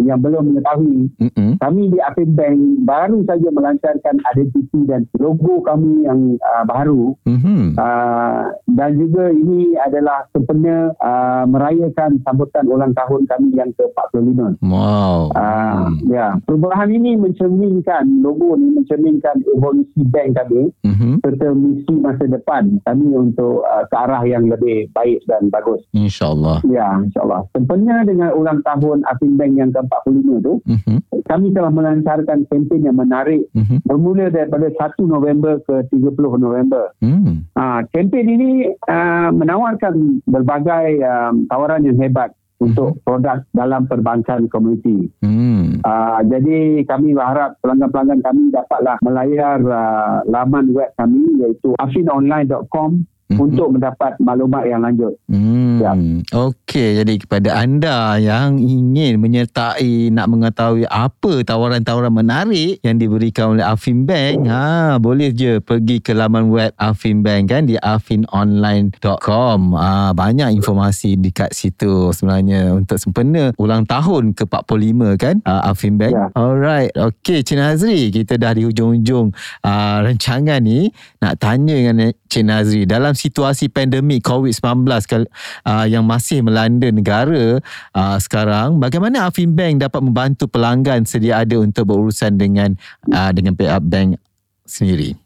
yang 0.00 0.18
belum 0.22 0.54
mengetahui, 0.54 1.10
mm-hmm. 1.18 1.50
kami 1.60 1.82
di 1.90 1.98
Afin 2.00 2.30
Bank 2.32 2.58
baru 2.86 3.18
saja 3.26 3.48
melancarkan 3.50 4.16
identiti 4.32 4.80
dan 4.86 5.04
logo 5.18 5.60
kami 5.66 6.06
yang 6.06 6.38
uh, 6.40 6.64
baru 6.64 7.14
mm-hmm. 7.26 7.76
uh, 7.76 8.54
dan 8.70 8.90
juga 8.96 9.34
ini 9.34 9.74
adalah 9.82 10.24
sempena 10.32 10.94
uh, 11.02 11.44
merayakan 11.44 12.22
sambutan 12.24 12.64
ulang 12.70 12.94
tahun 12.94 13.26
kami 13.26 13.54
yang 13.58 13.70
ke-45. 13.76 14.62
Wow. 14.64 15.34
Uh, 15.34 15.90
mm. 15.90 15.94
Ya, 16.10 16.38
perubahan 16.46 16.90
ini 16.90 17.18
mencerminkan 17.18 18.22
logo 18.22 18.56
ini 18.56 18.82
mencerminkan 18.82 19.29
evolusi 19.42 20.02
bank 20.06 20.20
bank 20.20 20.36
kami 20.36 20.62
mm-hmm. 20.84 21.14
serta 21.24 21.46
misi 21.56 21.94
masa 21.96 22.24
depan 22.28 22.76
kami 22.84 23.08
untuk 23.16 23.64
uh, 23.64 23.84
ke 23.88 23.96
arah 23.96 24.22
yang 24.28 24.44
lebih 24.46 24.92
baik 24.92 25.24
dan 25.24 25.48
bagus. 25.48 25.80
InsyaAllah. 25.96 26.60
Ya, 26.68 27.00
insyaAllah. 27.00 27.48
Sempena 27.56 28.04
dengan 28.04 28.36
ulang 28.36 28.60
tahun 28.62 29.02
Afin 29.08 29.40
Bank 29.40 29.56
yang 29.56 29.72
ke-45 29.72 30.26
tu, 30.44 30.54
mm-hmm. 30.68 30.98
kami 31.24 31.46
telah 31.56 31.72
melancarkan 31.72 32.44
kempen 32.52 32.84
yang 32.84 32.98
menarik 33.00 33.48
mm-hmm. 33.56 33.80
bermula 33.88 34.28
daripada 34.28 34.68
1 34.68 35.00
November 35.08 35.56
ke 35.64 35.88
30 35.88 36.20
November. 36.36 36.92
Mm. 37.00 37.48
Uh, 37.56 37.80
kempen 37.96 38.26
ini 38.28 38.50
uh, 38.90 39.30
menawarkan 39.32 40.20
berbagai 40.28 41.00
um, 41.00 41.48
tawaran 41.48 41.86
yang 41.88 41.96
hebat 41.96 42.34
untuk 42.60 43.00
produk 43.02 43.40
dalam 43.56 43.88
perbankan 43.88 44.44
komuniti. 44.52 45.08
Hmm. 45.24 45.80
Uh, 45.80 46.20
jadi 46.28 46.84
kami 46.84 47.16
berharap 47.16 47.56
pelanggan-pelanggan 47.64 48.20
kami 48.20 48.52
dapatlah 48.52 48.96
melayar 49.00 49.58
uh, 49.64 50.20
laman 50.28 50.76
web 50.76 50.92
kami 51.00 51.24
iaitu 51.40 51.72
afinonline.com 51.80 53.00
mm-hmm. 53.00 53.38
untuk 53.40 53.72
mendapat 53.72 54.12
maklumat 54.20 54.68
yang 54.68 54.84
lanjut. 54.84 55.16
Hmm. 55.30 55.78
Ya. 55.78 55.94
Okey, 56.34 56.98
jadi 56.98 57.14
kepada 57.22 57.62
anda 57.62 58.18
yang 58.18 58.58
ingin 58.58 59.22
menyertai 59.22 60.10
nak 60.10 60.26
mengetahui 60.26 60.90
apa 60.90 61.46
tawaran-tawaran 61.46 62.10
menarik 62.10 62.82
yang 62.82 62.98
diberikan 62.98 63.54
oleh 63.54 63.62
Afin 63.62 64.10
Bank, 64.10 64.50
ha 64.50 64.98
boleh 64.98 65.30
je 65.30 65.62
pergi 65.62 66.02
ke 66.02 66.18
laman 66.18 66.50
web 66.50 66.74
Afin 66.74 67.22
Bank 67.22 67.54
kan 67.54 67.62
di 67.70 67.78
afinonline.com. 67.78 69.60
Ha 69.78 70.10
banyak 70.18 70.50
informasi 70.58 71.14
di 71.14 71.30
kat 71.30 71.54
situ 71.54 72.10
sebenarnya 72.10 72.74
untuk 72.74 72.98
sempena 72.98 73.54
ulang 73.54 73.86
tahun 73.86 74.34
ke-45 74.34 75.00
kan 75.14 75.36
uh, 75.46 75.70
Afin 75.70 75.94
Bank. 75.94 76.10
Ya. 76.10 76.26
Alright. 76.34 76.90
Okey, 76.98 77.46
Cik 77.46 77.54
Nazri, 77.54 78.10
kita 78.10 78.34
dah 78.34 78.50
di 78.50 78.66
hujung-hujung 78.66 79.30
uh, 79.62 79.96
rancangan 80.02 80.58
ni 80.58 80.90
nak 81.22 81.38
tanya 81.38 81.78
dengan 81.78 82.10
Cik 82.26 82.44
Nazri 82.50 82.82
dalam 82.82 83.14
situasi 83.14 83.70
pandemik 83.70 84.26
COVID-19 84.26 85.19
uh, 85.66 85.86
yang 85.88 86.04
masih 86.06 86.44
melanda 86.44 86.88
negara 86.92 87.58
uh, 87.96 88.16
sekarang, 88.20 88.78
bagaimana 88.78 89.28
Afin 89.28 89.56
Bank 89.56 89.82
dapat 89.82 90.00
membantu 90.00 90.46
pelanggan 90.46 91.04
sedia 91.08 91.42
ada 91.42 91.56
untuk 91.58 91.90
berurusan 91.90 92.36
dengan 92.36 92.76
uh, 93.10 93.30
dengan 93.34 93.56
pihak 93.56 93.80
bank 93.84 94.20
sendiri? 94.68 95.16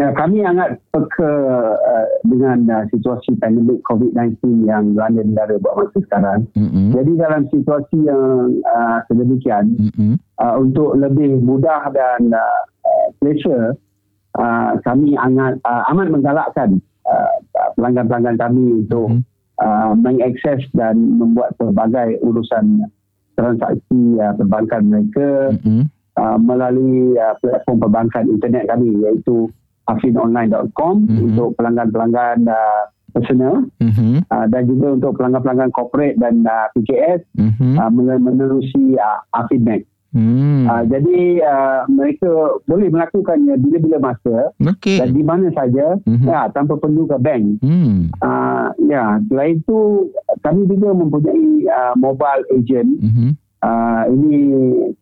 Ya, 0.00 0.08
kami 0.16 0.40
sangat 0.40 0.80
peka 0.96 1.28
uh, 1.76 2.08
dengan 2.24 2.64
uh, 2.72 2.84
situasi 2.88 3.36
pandemik 3.36 3.84
COVID-19 3.84 4.64
yang 4.64 4.96
melanda 4.96 5.20
negara 5.20 5.60
buat 5.60 5.76
masa 5.76 5.98
sekarang. 6.00 6.48
Mm-hmm. 6.56 6.86
Jadi 6.96 7.12
dalam 7.20 7.42
situasi 7.52 7.98
yang 8.08 8.64
uh, 8.64 9.04
sedemikian, 9.12 9.76
mm-hmm. 9.76 10.16
uh, 10.40 10.56
untuk 10.56 10.96
lebih 10.96 11.44
mudah 11.44 11.92
dan 11.92 12.32
uh, 12.32 12.62
pleasure, 13.20 13.76
uh, 14.40 14.80
kami 14.88 15.20
amat 15.20 15.60
uh, 15.68 15.84
amat 15.92 16.08
menggalakkan 16.08 16.80
uh, 17.10 17.70
pelanggan-pelanggan 17.74 18.38
kami 18.38 18.86
untuk 18.86 19.08
mm-hmm. 19.10 19.60
uh, 19.60 19.92
mengakses 19.98 20.62
dan 20.72 20.96
membuat 21.18 21.52
pelbagai 21.58 22.22
urusan 22.22 22.86
transaksi 23.34 24.00
uh, 24.20 24.32
perbankan 24.38 24.82
mereka 24.86 25.28
mm-hmm. 25.58 25.82
uh, 26.16 26.38
melalui 26.38 27.18
uh, 27.18 27.34
platform 27.42 27.78
perbankan 27.82 28.24
internet 28.30 28.70
kami 28.70 28.94
iaitu 29.02 29.50
afinonline.com 29.90 31.06
mm-hmm. 31.06 31.26
untuk 31.26 31.58
pelanggan-pelanggan 31.58 32.46
uh, 32.46 32.82
personal 33.10 33.66
mm-hmm. 33.82 34.22
uh, 34.30 34.46
dan 34.46 34.62
juga 34.70 34.94
untuk 34.94 35.18
pelanggan-pelanggan 35.18 35.74
corporate 35.74 36.16
dan 36.22 36.46
uh, 36.46 36.70
PKS 36.78 37.26
mm-hmm. 37.34 37.74
uh, 37.76 37.90
menerusi 38.22 38.94
uh, 38.96 39.18
Afin 39.34 39.66
Bank. 39.66 39.82
Hmm. 40.10 40.66
Uh, 40.66 40.82
jadi 40.90 41.18
uh, 41.46 41.80
mereka 41.86 42.58
boleh 42.66 42.88
melakukannya 42.90 43.54
bila-bila 43.62 43.98
masa 44.10 44.50
okay. 44.58 44.98
dan 44.98 45.14
di 45.14 45.22
mana 45.22 45.48
saja 45.54 45.98
hmm. 46.02 46.26
ya, 46.26 46.50
tanpa 46.50 46.74
perlu 46.78 47.06
ke 47.06 47.16
bank. 47.22 47.62
Hmm. 47.62 48.10
Uh, 48.18 48.74
ya, 48.90 49.22
selain 49.30 49.62
itu 49.62 50.10
kami 50.42 50.66
juga 50.66 50.94
mempunyai 50.94 51.46
uh, 51.70 51.94
mobile 51.94 52.42
agent. 52.50 52.90
Hmm. 52.98 53.38
Uh, 53.60 54.08
ini 54.08 54.40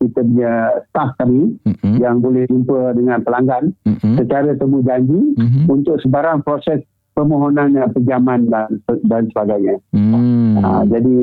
kita 0.03 0.19
punya 0.19 0.83
staff 0.91 1.15
kami 1.23 1.55
mm-hmm. 1.63 2.03
yang 2.03 2.19
boleh 2.19 2.43
jumpa 2.51 2.91
dengan 2.99 3.23
pelanggan 3.23 3.71
mm-hmm. 3.87 4.19
secara 4.19 4.51
temu 4.59 4.83
janji 4.83 5.39
mm-hmm. 5.39 5.71
untuk 5.71 6.03
sebarang 6.03 6.43
proses 6.43 6.83
permohonan 7.15 7.79
pinjaman 7.95 8.51
dan 8.51 8.83
dan 9.07 9.31
sebagainya. 9.31 9.79
Mm. 9.95 10.59
Uh, 10.59 10.83
jadi 10.91 11.17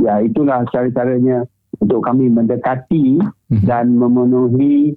ya 0.00 0.14
itulah 0.24 0.64
cara-caranya 0.72 1.44
untuk 1.80 2.04
kami 2.04 2.28
mendekati 2.28 3.18
mm-hmm. 3.18 3.64
dan 3.64 3.96
memenuhi 3.96 4.94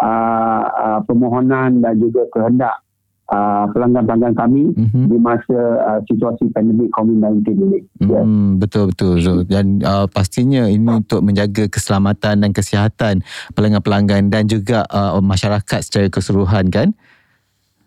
uh, 0.00 0.64
uh, 0.68 1.00
permohonan 1.08 1.80
dan 1.80 1.96
juga 1.96 2.28
kehendak 2.32 2.76
uh, 3.32 3.64
pelanggan-pelanggan 3.72 4.34
kami 4.36 4.64
mm-hmm. 4.76 5.04
di 5.10 5.16
masa 5.18 5.58
uh, 5.82 6.00
situasi 6.06 6.52
pandemik 6.52 6.92
COVID-19 6.94 7.46
ini. 7.56 7.80
Mm. 8.04 8.60
Betul 8.62 8.92
betul. 8.92 9.18
So, 9.24 9.42
dan 9.48 9.82
uh, 9.82 10.06
pastinya 10.06 10.68
ini 10.68 11.02
untuk 11.02 11.24
menjaga 11.24 11.66
keselamatan 11.66 12.44
dan 12.44 12.50
kesihatan 12.52 13.14
pelanggan-pelanggan 13.56 14.30
dan 14.30 14.46
juga 14.46 14.84
uh, 14.92 15.18
masyarakat 15.18 15.80
secara 15.82 16.06
keseluruhan 16.12 16.68
kan? 16.70 16.94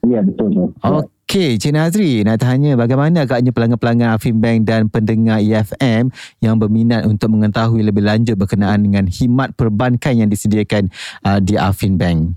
Ya 0.01 0.23
betul. 0.23 0.71
Okey, 0.79 1.59
Cik 1.59 1.75
Nazri 1.75 2.23
nak 2.23 2.39
tanya 2.39 2.73
bagaimana 2.73 3.27
agaknya 3.27 3.51
pelanggan-pelanggan 3.51 4.15
Afin 4.15 4.39
Bank 4.39 4.63
dan 4.63 4.87
pendengar 4.87 5.37
EFM 5.37 6.07
yang 6.39 6.55
berminat 6.55 7.03
untuk 7.03 7.29
mengetahui 7.29 7.83
lebih 7.83 8.01
lanjut 8.01 8.33
berkenaan 8.33 8.79
dengan 8.81 9.05
khidmat 9.05 9.53
perbankan 9.53 10.15
yang 10.15 10.29
disediakan 10.31 10.87
uh, 11.21 11.37
di 11.37 11.59
Afin 11.59 11.99
Bank? 11.99 12.33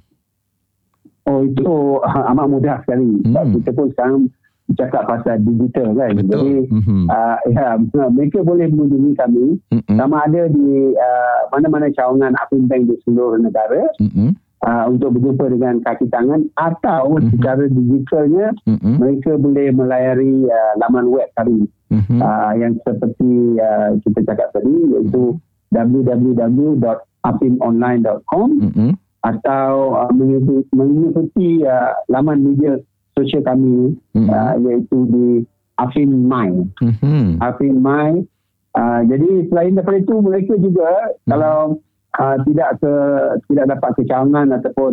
Oh 1.23 1.47
itu 1.47 2.03
amat 2.35 2.47
mudah 2.51 2.77
sekali. 2.83 3.23
Hmm. 3.23 3.55
Kita 3.57 3.71
pun 3.71 3.87
sekarang 3.95 4.27
cakap 4.75 5.05
pasal 5.05 5.37
digital 5.39 5.93
kan. 5.95 6.11
Betul. 6.17 6.29
Jadi 6.33 6.55
Mhm. 6.73 7.05
uh, 7.09 7.39
ya 7.55 7.67
mereka 8.11 8.39
boleh 8.43 8.67
mengunjungi 8.69 9.13
kami 9.15 9.47
Mm-mm. 9.71 9.97
sama 9.97 10.27
ada 10.27 10.49
di 10.49 10.97
uh, 10.97 11.39
mana-mana 11.53 11.87
cawangan 11.93 12.35
Afin 12.43 12.67
Bank 12.67 12.91
di 12.91 12.97
seluruh 13.05 13.39
negara 13.39 13.87
Mm-mm. 14.03 14.35
Uh, 14.63 14.85
untuk 14.87 15.15
berjumpa 15.15 15.49
dengan 15.49 15.81
kaki 15.81 16.07
tangan 16.09 16.49
atau 16.55 17.17
Mhm. 17.17 17.31
secara 17.31 17.65
digitalnya 17.67 18.53
Mm-mm. 18.65 18.99
mereka 18.99 19.37
boleh 19.37 19.71
melayari 19.71 20.47
uh, 20.47 20.73
laman 20.79 21.09
web 21.09 21.29
kami 21.35 21.67
Mhm. 21.91 22.19
uh, 22.19 22.53
yang 22.57 22.75
seperti 22.81 23.59
uh, 23.59 23.99
kita 24.01 24.21
cakap 24.25 24.49
tadi 24.53 24.73
iaitu 24.91 25.37
www.afinonline.com 27.23 28.49
Mm-mm. 28.61 28.91
atau 29.23 29.97
uh, 29.97 30.11
mengikuti, 30.13 30.69
mengikuti 30.73 31.49
uh, 31.65 31.93
laman 32.09 32.43
media 32.43 32.79
sosial 33.13 33.43
kami 33.43 33.97
Mhm. 34.15 34.29
uh, 34.29 34.53
iaitu 34.59 34.99
di 35.09 35.27
Afin 35.77 36.29
My. 36.29 36.51
Mhm. 36.79 37.41
Afin 37.41 37.81
My. 37.81 38.23
Uh, 38.73 39.01
jadi 39.05 39.49
selain 39.49 39.77
daripada 39.77 40.01
itu 40.01 40.15
mereka 40.19 40.57
juga 40.57 40.89
Hmm. 40.89 41.29
kalau 41.29 41.57
uh, 42.17 42.37
tidak 42.45 42.71
ke 42.79 42.93
tidak 43.47 43.67
dapat 43.73 43.91
kecawangan 43.97 44.47
ataupun 44.59 44.93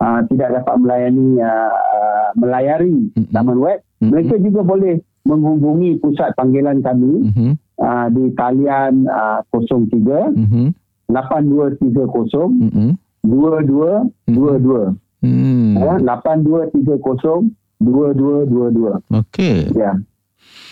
uh, 0.00 0.20
tidak 0.26 0.48
dapat 0.56 0.74
melayani 0.78 1.28
uh, 1.38 2.28
melayari 2.34 3.10
laman 3.30 3.58
web, 3.58 3.78
Mhm. 3.96 4.12
mereka 4.12 4.34
juga 4.36 4.60
boleh 4.60 4.94
menghubungi 5.24 5.96
pusat 5.98 6.30
panggilan 6.36 6.84
kami 6.84 7.32
Mhm. 7.32 7.50
uh, 7.80 8.06
di 8.12 8.24
talian 8.34 9.08
uh, 9.08 9.40
03 9.50 10.36
Mhm. 10.36 10.70
8230 11.08 12.50
Mhm. 12.60 12.88
2222 13.24 14.94
Hmm. 15.24 15.74
ya 15.80 15.94
8230 15.98 17.50
2222 17.80 19.00
Okey. 19.10 19.72
ya 19.74 19.96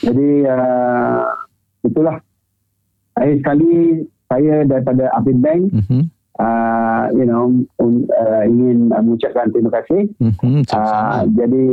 jadi 0.05 0.29
uh, 0.53 1.25
itulah 1.83 2.21
akhir 3.17 3.35
sekali 3.41 4.05
saya 4.35 4.67
daripada 4.67 5.07
Afin 5.15 5.39
Bank 5.39 5.63
Mhm. 5.71 6.11
uh, 6.37 7.07
you 7.15 7.23
know 7.23 7.47
un, 7.79 7.93
uh, 8.11 8.43
ingin 8.43 8.91
mengucapkan 8.91 9.47
terima 9.49 9.71
kasih 9.73 10.11
Mhm. 10.19 10.67
uh, 10.69 11.23
jadi 11.31 11.65